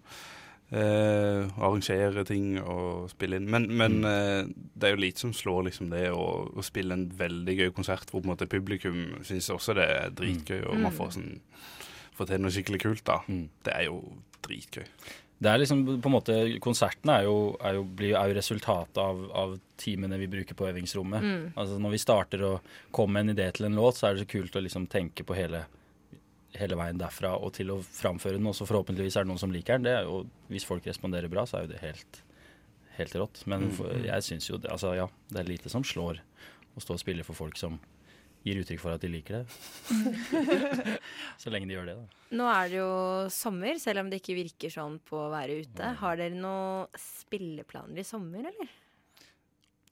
Eh, 0.69 1.47
arrangere 1.65 2.27
ting 2.29 2.59
og 2.61 3.07
spille 3.09 3.39
inn. 3.41 3.47
Men, 3.49 3.65
men 3.73 3.95
eh, 4.05 4.43
det 4.77 4.91
er 4.91 4.93
jo 4.93 5.01
lite 5.01 5.23
som 5.23 5.31
slår 5.33 5.65
liksom 5.71 5.89
det 5.95 6.11
å, 6.13 6.27
å 6.53 6.65
spille 6.67 6.93
en 6.93 7.07
veldig 7.17 7.55
gøy 7.63 7.71
konsert 7.73 8.11
hvor 8.13 8.21
på 8.21 8.29
en 8.29 8.35
måte 8.35 8.49
publikum 8.53 8.99
syns 9.25 9.49
også 9.55 9.79
det 9.79 9.87
er 9.95 10.13
dritgøy, 10.19 10.61
og 10.69 10.75
man 10.77 10.93
Mm. 10.93 10.99
får 10.99 11.15
sånn 11.17 11.31
får 12.19 12.29
til 12.33 12.41
noe 12.43 12.51
skikkelig 12.53 12.83
kult, 12.83 13.05
da. 13.07 13.17
Det 13.65 13.73
er 13.79 13.87
jo 13.89 13.97
dritgøy. 14.45 14.85
Det 15.39 15.47
er 15.53 15.61
liksom 15.63 15.85
på 16.03 16.09
en 16.11 16.15
måte 16.17 16.37
Konsertene 16.61 17.21
er 17.21 17.29
jo, 17.29 17.35
er 17.63 17.77
jo, 17.79 17.85
blir, 17.95 18.17
er 18.19 18.27
jo 18.33 18.37
resultatet 18.41 18.99
av, 18.99 19.21
av 19.39 19.53
timene 19.79 20.19
vi 20.19 20.27
bruker 20.33 20.57
på 20.59 20.67
øvingsrommet. 20.67 21.23
Mm. 21.23 21.45
Altså 21.55 21.79
Når 21.79 21.95
vi 21.95 22.01
starter 22.03 22.43
å 22.43 22.53
komme 22.93 23.21
med 23.23 23.29
en 23.31 23.37
idé 23.39 23.47
til 23.55 23.69
en 23.71 23.79
låt, 23.79 23.95
så 24.01 24.09
er 24.11 24.17
det 24.19 24.25
så 24.27 24.33
kult 24.35 24.59
å 24.59 24.65
liksom 24.67 24.89
tenke 24.91 25.23
på 25.25 25.37
hele, 25.39 25.63
hele 26.57 26.77
veien 26.81 26.99
derfra 26.99 27.35
og 27.37 27.53
til 27.59 27.71
å 27.75 27.83
framføre 27.83 28.39
den. 28.39 28.47
Og 28.49 28.55
så 28.57 28.65
forhåpentligvis 28.69 29.17
er 29.19 29.27
det 29.27 29.33
noen 29.33 29.43
som 29.43 29.53
liker 29.53 29.77
den. 29.79 29.83
Det 29.89 29.93
er 29.99 30.09
jo, 30.09 30.23
hvis 30.49 30.65
folk 30.69 30.87
responderer 30.89 31.29
bra, 31.29 31.45
så 31.47 31.59
er 31.59 31.67
jo 31.67 31.73
det 31.75 31.83
helt, 31.83 32.23
helt 32.97 33.15
rått. 33.21 33.43
Men 33.47 33.69
Mm. 33.69 33.75
for, 33.77 33.93
jeg 34.07 34.23
syns 34.23 34.49
jo 34.51 34.57
det, 34.59 34.71
altså, 34.73 34.95
ja, 34.97 35.07
det 35.31 35.41
er 35.41 35.49
lite 35.53 35.69
som 35.69 35.85
slår 35.85 36.21
å 36.77 36.81
stå 36.81 36.95
og 36.97 37.01
spille 37.01 37.25
for 37.25 37.35
folk 37.35 37.57
som 37.59 37.79
gir 38.47 38.61
uttrykk 38.63 38.81
for 38.81 38.95
at 38.95 39.01
de 39.03 39.09
liker 39.13 39.43
det. 39.43 39.47
så 41.43 41.51
lenge 41.53 41.69
de 41.69 41.75
gjør 41.75 41.87
det, 41.91 41.97
da. 41.99 42.07
Nå 42.39 42.47
er 42.53 42.69
det 42.71 42.79
jo 42.79 42.91
sommer, 43.35 43.79
selv 43.83 44.01
om 44.05 44.11
det 44.11 44.21
ikke 44.23 44.37
virker 44.39 44.73
sånn 44.73 44.99
på 45.05 45.19
å 45.27 45.31
være 45.33 45.61
ute. 45.65 45.93
Har 46.01 46.17
dere 46.21 46.37
noen 46.37 46.87
spilleplaner 47.03 47.99
i 48.01 48.07
sommer, 48.07 48.47
eller? 48.49 48.71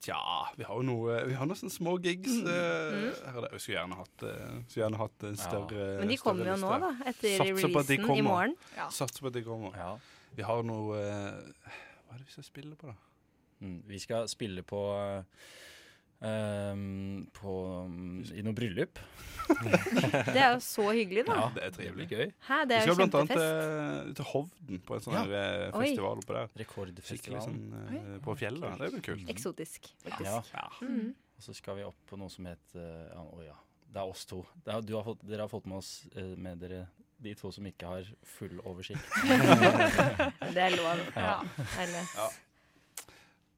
Tja, 0.07 0.19
vi 0.55 0.63
har 0.63 0.77
jo 0.79 0.85
noe 0.87 1.15
Vi 1.27 1.33
har 1.35 1.49
noen 1.49 1.71
små 1.73 1.97
gigs. 1.99 2.31
her 2.47 3.37
er 3.37 3.41
det- 3.41 3.51
Jeg 3.51 3.61
skulle 3.61 3.77
gjerne 3.77 3.97
hatt, 3.99 4.23
eh, 4.23 4.53
skulle 4.69 4.83
gjerne 4.85 4.97
hatt 5.01 5.23
en 5.27 5.35
større 5.35 5.99
Men 5.99 6.07
de 6.07 6.17
større 6.17 6.23
kommer 6.23 6.45
jo 6.45 6.53
liste. 6.53 6.67
nå, 6.67 6.79
da, 6.79 6.91
etter 7.11 7.37
Satser 7.37 7.53
releasen 7.53 8.17
i 8.17 8.21
morgen. 8.21 8.55
Ja. 8.77 8.87
Satser 8.87 9.21
på 9.21 9.27
at 9.27 9.33
de 9.33 9.43
kommer. 9.43 9.99
Vi 10.35 10.43
har 10.43 10.63
noe 10.63 10.95
eh, 10.95 11.31
Hva 12.07 12.13
er 12.15 12.17
det 12.21 12.25
vi 12.27 12.31
skal 12.31 12.43
spille 12.47 12.75
på, 12.77 12.87
da? 12.87 12.95
Mm, 13.61 13.81
vi 13.87 13.99
skal 13.99 14.27
spille 14.27 14.63
på 14.63 14.79
ehm, 16.25 17.27
på 17.35 17.53
um, 17.85 18.23
I 18.33 18.41
noe 18.45 18.53
bryllup. 18.57 18.99
Det 19.47 20.35
er 20.41 20.49
jo 20.57 20.59
så 20.59 20.89
hyggelig, 20.91 21.23
da. 21.29 21.35
Ja, 21.39 21.45
det 21.55 21.61
er 21.63 21.69
trivelig 21.71 22.07
gøy. 22.11 22.25
Hæ, 22.49 22.57
det 22.67 22.75
er 22.75 22.81
vi 22.83 22.89
jo 22.89 22.95
skal 22.95 22.97
blant 22.99 23.13
annet 23.15 23.29
kjempefest. 23.31 24.01
til, 24.07 24.15
til 24.17 24.27
Hovden 24.33 24.81
på 24.87 24.97
en 24.97 25.05
sånn 25.05 25.15
Ja. 25.15 25.21
her, 25.23 25.35
eh, 25.37 25.77
festival 25.77 26.19
oppå 26.23 26.35
der. 26.35 26.49
Rekordfestivalen. 26.63 27.45
Sånn 27.47 27.95
uh, 28.03 28.17
på 28.25 28.35
fjellet. 28.41 28.75
Det 28.81 28.89
blir 28.97 29.05
kult. 29.07 29.29
Eksotisk, 29.31 29.87
faktisk. 30.03 30.51
Ja. 30.53 30.67
Mhm. 30.83 31.13
Og 31.37 31.45
så 31.45 31.53
skal 31.53 31.77
vi 31.77 31.83
opp 31.85 31.99
på 32.09 32.17
noe 32.17 32.33
som 32.33 32.47
heter 32.49 32.81
Å 33.13 33.21
uh, 33.21 33.33
oh, 33.37 33.43
ja. 33.45 33.53
Det 33.87 34.01
er 34.01 34.09
oss 34.11 34.25
to. 34.27 34.41
Det 34.65 34.73
er, 34.73 34.81
du 34.83 34.95
har 34.97 35.05
fått, 35.05 35.21
dere 35.23 35.45
har 35.45 35.51
fått 35.53 35.67
med 35.69 35.77
oss 35.79 35.91
uh, 36.17 36.33
med 36.35 36.59
dere 36.65 36.87
de 37.23 37.31
to 37.39 37.49
som 37.55 37.65
ikke 37.65 37.87
har 37.89 38.09
full 38.35 38.59
oversikt. 38.67 39.01
Det 40.53 40.61
er 40.67 40.75
lov. 40.75 40.99
Ja. 41.15 41.39
Eller- 41.81 42.11
Ja. 42.17 42.27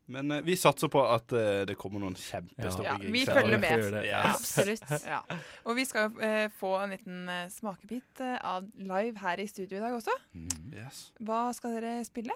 Men 0.09 0.31
eh, 0.33 0.41
vi 0.45 0.55
satser 0.57 0.89
på 0.91 1.01
at 1.05 1.31
eh, 1.37 1.61
det 1.69 1.75
kommer 1.77 2.01
noen 2.01 2.15
kjempestore 2.17 2.87
Ja, 2.87 2.95
gigs. 2.97 3.13
vi 3.13 3.21
følger 3.29 3.61
med. 3.61 3.97
Ja. 4.07 4.23
Absolutt. 4.33 4.85
Ja. 5.13 5.21
Og 5.69 5.77
vi 5.77 5.85
skal 5.85 6.09
eh, 6.25 6.47
få 6.59 6.73
en 6.81 6.93
liten 6.95 7.29
eh, 7.29 7.45
smakebit 7.53 8.21
eh, 8.25 8.37
av 8.41 8.65
live 8.81 9.21
her 9.21 9.39
i 9.43 9.47
studio 9.49 9.77
i 9.77 9.83
dag 9.83 9.97
også. 9.99 10.15
Yes. 10.73 11.03
Hva 11.21 11.43
skal 11.57 11.77
dere 11.77 11.99
spille? 12.07 12.33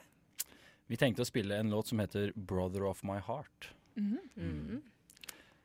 Vi 0.91 0.99
tenkte 0.99 1.23
å 1.25 1.27
spille 1.29 1.57
en 1.63 1.71
låt 1.73 1.89
som 1.89 2.01
heter 2.03 2.33
'Brother 2.35 2.85
of 2.89 3.01
My 3.07 3.17
Heart'. 3.23 3.71
Mhm. 3.97 4.81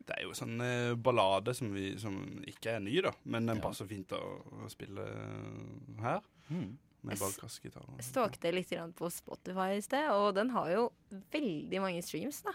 Det 0.08 0.16
er 0.16 0.24
jo 0.24 0.32
sånn 0.32 0.56
eh, 0.64 0.94
ballade 0.96 1.52
som, 1.52 1.68
vi, 1.74 1.90
som 2.00 2.14
ikke 2.48 2.78
er 2.78 2.80
ny, 2.80 2.94
da, 3.04 3.10
men 3.28 3.44
den 3.50 3.58
passer 3.60 3.84
fint 3.90 4.08
å, 4.16 4.20
å 4.64 4.68
spille 4.72 5.04
eh, 5.04 6.00
her. 6.00 6.22
Med 7.06 7.14
S- 7.14 7.20
ballgassgitar. 7.22 7.84
Stalkte 8.02 8.50
litt 8.52 8.72
på 8.98 9.11
Spotify 9.12 9.76
i 9.78 9.82
sted, 9.84 10.08
og 10.11 10.32
den 10.34 10.50
har 10.50 10.70
jo 10.72 10.88
veldig 11.32 11.80
mange 11.84 12.02
streams, 12.02 12.42
da. 12.42 12.52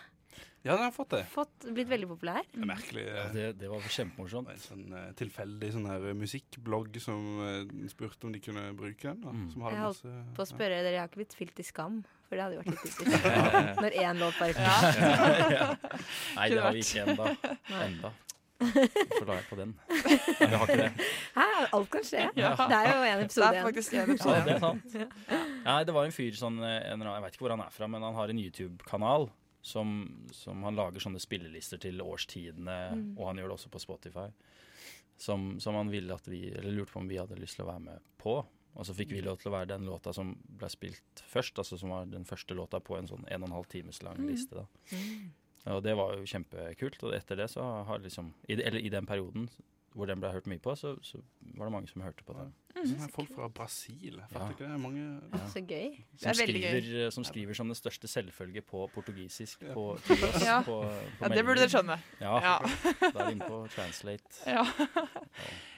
Ja, 0.63 0.77
den 0.77 0.85
har 0.85 0.93
fått 0.95 1.09
det. 1.11 1.25
Fått, 1.27 1.65
blitt 1.75 1.89
veldig 1.91 2.07
populær. 2.07 2.41
Det 2.53 2.61
er 2.63 2.65
merkelig. 2.69 3.01
eh, 3.05 3.15
Ja, 3.17 3.25
det, 3.35 3.43
det 3.59 3.67
var 3.69 3.81
kjempemorsomt. 3.83 4.47
En 4.49 4.61
sånn 4.63 4.85
uh, 4.95 5.11
tilfeldig 5.19 5.69
sånn 5.75 5.85
her 5.91 6.05
musikkblogg 6.15 6.95
som 7.03 7.25
uh, 7.43 7.87
spurte 7.91 8.25
om 8.25 8.31
de 8.31 8.39
kunne 8.39 8.69
bruke 8.79 9.03
den. 9.11 9.19
da. 9.21 9.33
Som 9.51 9.61
Jeg 9.67 9.77
holdt 9.81 10.03
masse 10.07 10.35
på 10.37 10.41
å 10.45 10.47
spørre 10.47 10.79
dere, 10.79 10.93
jeg 10.95 11.01
har 11.03 11.11
ikke 11.11 11.19
blitt 11.21 11.35
fylt 11.35 11.59
i 11.59 11.65
skam? 11.67 11.99
For 12.29 12.39
det 12.39 12.45
hadde 12.47 12.55
jo 12.55 12.63
vært 12.63 12.71
litt 12.71 12.85
interessant. 12.89 13.81
Når 13.83 13.97
én 14.07 14.23
låt 14.23 14.39
bare 14.39 14.53
Ja. 14.55 14.77
Ja. 15.57 15.67
Nei, 16.39 16.47
det 16.49 16.61
har 16.63 16.71
vi 16.79 16.85
ikke 16.87 17.03
ennå. 17.11 17.27
Enda. 17.83 18.13
Får 18.71 19.27
la 19.29 19.35
jeg 19.39 19.45
på 19.49 19.57
den. 19.59 19.73
Nei, 19.89 20.47
vi 20.47 20.55
har 20.55 20.65
ikke 20.67 20.77
det. 20.79 21.07
Hæ, 21.35 21.45
alt 21.77 21.89
kan 21.93 22.03
skje. 22.07 22.23
Ja. 22.39 22.51
Det 22.59 22.79
er 22.79 22.89
jo 22.93 23.03
en 23.11 23.23
episode 23.25 23.51
Det 23.51 23.59
er 23.61 23.67
faktisk 23.69 23.93
en 23.93 24.11
episode. 24.13 24.35
Ja, 24.37 24.43
det 24.45 24.55
er 24.55 24.63
sant. 24.63 24.97
Nei, 25.67 25.77
det 25.89 25.93
var 25.97 26.05
en 26.09 26.15
fyr 26.15 26.37
sånn 26.39 26.59
eh, 26.63 26.79
en, 26.93 27.01
Jeg 27.07 27.23
vet 27.27 27.35
ikke 27.37 27.45
hvor 27.47 27.55
han 27.57 27.65
er 27.65 27.73
fra, 27.75 27.87
men 27.87 28.03
han 28.07 28.15
har 28.17 28.29
en 28.33 28.39
YouTube-kanal 28.43 29.29
som, 29.63 29.93
som 30.35 30.63
han 30.67 30.75
lager 30.75 30.99
sånne 30.99 31.21
spillelister 31.23 31.79
til 31.79 32.01
årstidene, 32.03 32.79
Mm. 32.93 33.05
og 33.17 33.27
han 33.29 33.37
gjør 33.39 33.53
det 33.53 33.55
også 33.59 33.69
på 33.71 33.79
Spotify. 33.79 34.27
Som, 35.17 35.59
som 35.61 35.75
han 35.77 35.91
ville 35.93 36.11
at 36.13 36.25
vi 36.27 36.47
Eller 36.51 36.73
lurte 36.73 36.91
på 36.91 36.99
om 36.99 37.07
vi 37.07 37.19
hadde 37.21 37.37
lyst 37.39 37.55
til 37.59 37.63
å 37.67 37.69
være 37.69 37.83
med 37.85 37.99
på. 38.19 38.39
Og 38.73 38.87
så 38.87 38.95
fikk 38.97 39.11
vi 39.13 39.21
lov 39.21 39.37
til 39.37 39.51
å 39.51 39.53
være 39.53 39.69
den 39.69 39.85
låta 39.85 40.09
som 40.17 40.31
ble 40.49 40.65
spilt 40.73 41.21
først, 41.29 41.59
altså 41.61 41.77
som 41.77 41.91
var 41.93 42.07
den 42.09 42.25
første 42.25 42.55
låta 42.57 42.79
på 42.81 42.97
en 42.97 43.05
sånn 43.07 43.23
en 43.29 43.43
og 43.45 43.49
en 43.51 43.53
halv 43.59 43.67
times 43.69 44.01
lang 44.01 44.17
Mm. 44.17 44.27
liste. 44.31 44.55
da. 44.57 44.65
Og 45.65 45.83
det 45.83 45.93
var 45.95 46.17
jo 46.17 46.25
kjempekult. 46.27 47.03
Og 47.07 47.15
etter 47.15 47.39
det 47.39 47.49
så 47.53 47.63
har 47.87 48.01
liksom 48.03 48.33
i, 48.47 48.57
Eller 48.59 48.79
i 48.81 48.89
den 48.91 49.05
perioden 49.07 49.47
hvor 49.93 50.09
den 50.09 50.17
ble 50.17 50.31
hørt 50.33 50.47
mye 50.49 50.57
på, 50.57 50.73
så, 50.73 50.95
så 51.05 51.19
var 51.53 51.67
det 51.67 51.73
mange 51.75 51.89
som 51.91 52.01
hørte 52.01 52.25
på 52.25 52.33
den. 52.33 52.53
Sånne 52.73 53.07
folk 53.13 53.29
fra 53.35 53.47
Brasil. 53.53 54.17
Jeg 54.17 54.29
fatter 54.31 54.55
ikke 54.55 54.65
det. 54.65 54.79
Mange 54.81 55.03
Så 55.53 55.61
gøy. 55.61 55.99
Som 56.17 56.33
skriver, 56.39 56.87
som 57.13 57.27
skriver 57.27 57.57
som 57.59 57.69
det 57.69 57.77
største 57.77 58.09
selvfølge 58.09 58.63
på 58.65 58.87
portugisisk 58.95 59.61
på, 59.75 59.85
til. 60.07 60.25
Ja. 60.41 60.57
på, 60.65 60.79
på 60.81 61.27
Ja, 61.27 61.29
det 61.35 61.45
burde 61.45 61.61
dere 61.61 61.69
skjønne. 61.71 61.99
Ja, 62.19 62.33
Ja. 62.41 62.57
Da 63.13 63.13
er 63.13 63.29
vi 63.29 63.37
inne 63.37 63.51
på 63.53 63.61
translate. 63.75 64.41
Ja. 64.49 64.65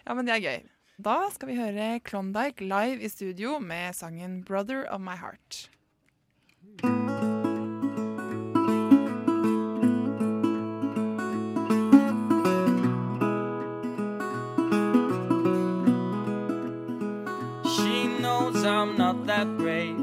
ja, 0.07 0.15
men 0.15 0.25
det 0.25 0.37
er 0.37 0.43
gøy. 0.47 0.65
Da 1.05 1.17
skal 1.35 1.51
vi 1.51 1.59
høre 1.59 1.99
Klondyke 1.99 2.63
live 2.63 3.03
i 3.03 3.11
studio 3.11 3.59
med 3.59 3.93
sangen 3.99 4.45
'Brother 4.47 4.85
of 4.87 5.03
My 5.03 5.19
Heart'. 5.19 5.67
I'm 18.65 18.97
not 18.97 19.25
that 19.27 19.57
brave 19.57 19.97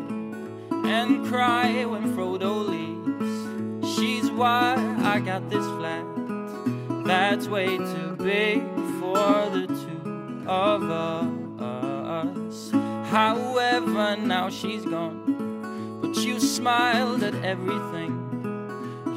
and 0.85 1.27
cry 1.27 1.85
when 1.85 2.15
Frodo 2.15 2.67
leaves. 2.69 3.97
She's 3.97 4.31
why 4.31 4.77
I 5.03 5.21
got 5.21 5.51
this 5.51 5.67
flat 5.79 6.13
that's 7.05 7.47
way 7.49 7.77
too 7.77 8.17
big 8.17 8.63
for 9.01 9.51
the 9.51 9.67
two 9.67 10.45
of 10.49 10.83
us. 10.91 12.71
However, 13.11 14.17
now 14.17 14.49
she's 14.49 14.85
gone, 14.85 16.01
but 16.01 16.17
you 16.17 16.41
smiled 16.41 17.23
at 17.23 17.35
everything. 17.45 18.19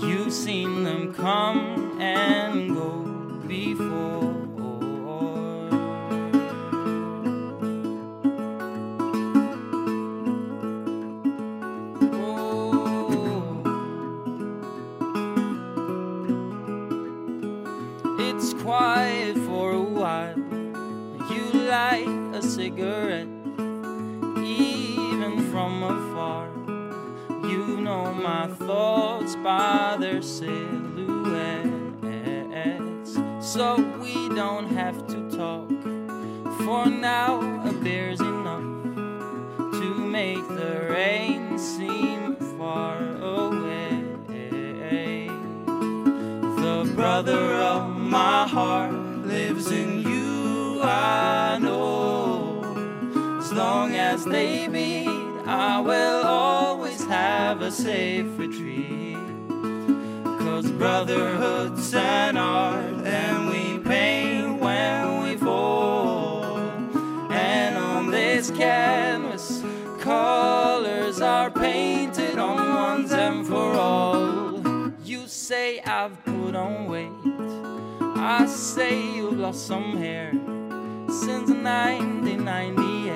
You've 0.02 0.34
seen 0.34 0.84
them 0.84 1.14
come 1.14 2.02
and 2.02 2.76
go 2.76 3.04
before. 3.48 4.35
You 20.34 21.44
light 21.54 22.08
a 22.34 22.42
cigarette, 22.42 23.28
even 24.44 25.50
from 25.52 25.84
afar. 25.84 26.50
You 27.50 27.78
know 27.78 28.14
my 28.14 28.48
thoughts 28.48 29.36
by 29.38 29.98
their 30.00 30.22
silhouettes. 30.22 31.66
So 33.42 33.76
we 34.00 34.30
don't 34.30 34.70
have 34.70 35.06
to 35.08 35.30
talk. 35.30 35.70
For 36.66 36.88
now, 36.88 37.40
a 37.68 37.72
beer's 37.72 38.20
enough 38.20 38.64
to 39.80 39.94
make 39.94 40.48
the 40.48 40.88
rain 40.90 41.58
seem 41.60 42.36
far 42.58 42.98
away. 43.18 44.04
The 46.66 46.92
brother 46.96 47.54
of 47.74 47.96
my 47.96 48.48
heart 48.48 49.05
I 51.06 51.60
know. 51.60 52.62
Oh. 52.64 53.38
As 53.40 53.54
long 53.54 53.96
as 53.96 54.26
they 54.26 54.68
beat, 54.68 55.08
I 55.46 55.80
will 55.80 56.26
always 56.26 57.06
have 57.06 57.62
a 57.62 57.72
safe 57.72 58.26
retreat. 58.40 59.18
Cause 60.40 60.72
brotherhood's 60.72 61.94
an 61.94 62.38
art, 62.38 63.06
and 63.06 63.50
we 63.52 63.78
paint 63.78 64.60
when 64.60 65.22
we 65.22 65.38
fall. 65.38 66.58
And 67.30 67.78
on 67.78 68.10
this 68.10 68.50
canvas, 68.50 69.62
colors 70.00 71.22
are 71.22 71.52
painted 71.52 72.40
on 72.40 72.58
once 72.58 73.12
and 73.12 73.46
for 73.46 73.74
all. 73.74 74.92
You 75.04 75.28
say 75.28 75.82
I've 75.82 76.18
put 76.26 76.56
on 76.56 76.88
weight, 76.88 77.12
I 78.18 78.48
say 78.48 79.16
you've 79.16 79.38
lost 79.38 79.68
some 79.68 79.98
hair 79.98 80.32
since 81.26 81.50
1998 81.50 83.10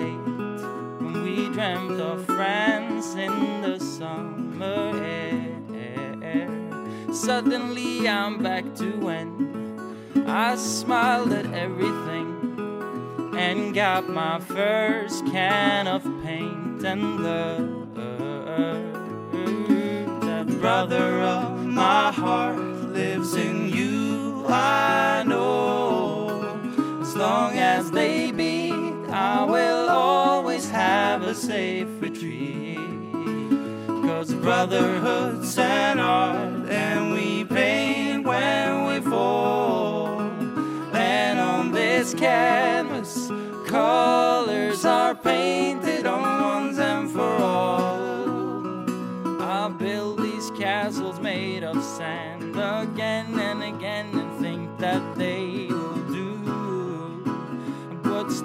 when 0.99 1.23
we 1.23 1.47
dreamt 1.49 2.01
of 2.01 2.25
France 2.25 3.13
in 3.13 3.61
the 3.61 3.77
summer 3.77 4.99
air. 5.03 6.49
Suddenly 7.13 8.09
I'm 8.09 8.41
back 8.41 8.73
to 8.77 8.97
when 8.97 9.29
I 10.25 10.55
smiled 10.55 11.33
at 11.33 11.53
everything 11.53 12.29
and 13.37 13.75
got 13.75 14.09
my 14.09 14.39
first 14.39 15.23
can 15.27 15.87
of 15.87 16.01
paint 16.23 16.83
and 16.83 17.19
love. 17.23 17.93
That 20.25 20.47
brother 20.59 21.21
of 21.21 21.63
my 21.63 22.11
heart 22.11 22.57
lives 22.57 23.35
in 23.35 23.69
you, 23.69 24.45
I 24.47 24.98
long 27.29 27.53
as 27.57 27.91
they 27.91 28.31
be, 28.31 28.71
I 29.11 29.43
will 29.43 29.87
always 29.89 30.67
have 30.71 31.21
a 31.21 31.35
safe 31.35 31.87
retreat. 31.99 32.79
Cause 34.07 34.33
brotherhood's 34.33 35.55
an 35.59 35.99
art, 35.99 36.67
and 36.69 37.13
we 37.13 37.43
paint 37.45 38.25
when 38.25 38.85
we 38.87 38.99
fall. 39.11 40.21
And 40.93 41.39
on 41.39 41.71
this 41.71 42.15
canvas, 42.15 43.27
colors 43.67 44.83
are 44.83 45.13
painted 45.13 46.07
on 46.07 46.27
once 46.53 46.79
and 46.79 47.11
for 47.11 47.35
all. 47.53 47.99
I 49.39 49.69
build 49.77 50.23
these 50.23 50.49
castles 50.51 51.19
made 51.19 51.63
of 51.63 51.83
sand 51.83 52.55
again 52.55 53.39
and 53.39 53.61
again 53.63 54.07
and 54.17 54.31
think 54.41 54.79
that 54.79 55.03
they 55.15 55.67
will 55.69 55.98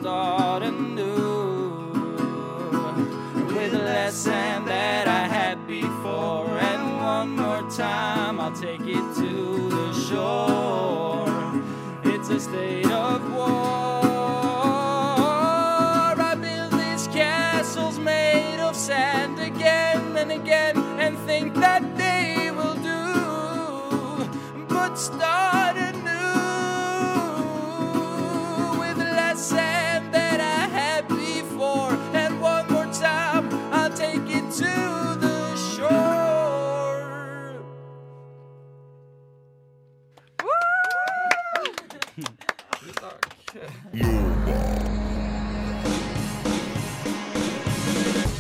start 0.05 0.63
anew 0.63 1.91
with 3.57 3.73
less 3.73 4.15
sand 4.15 4.67
that 4.69 5.09
I 5.09 5.27
had 5.27 5.67
before. 5.67 6.59
And 6.59 6.97
one 6.99 7.31
more 7.37 7.63
time, 7.71 8.39
I'll 8.39 8.53
take 8.53 8.83
it 8.83 9.07
to 9.23 9.69
the 9.71 9.93
shore. 10.07 11.25
It's 12.05 12.29
a 12.29 12.39
state 12.39 12.91
of 12.91 13.33
war. 13.33 14.03
I 16.31 16.37
build 16.39 16.73
these 16.73 17.07
castles 17.09 17.99
made 17.99 18.61
of 18.61 18.77
sand 18.77 19.39
again 19.39 20.19
and 20.19 20.31
again 20.33 20.77
and 21.01 21.17
think 21.21 21.55
that 21.55 21.83
they 21.97 22.51
will 22.51 22.75
do. 22.75 24.29
But 24.69 24.97
start 24.97 25.44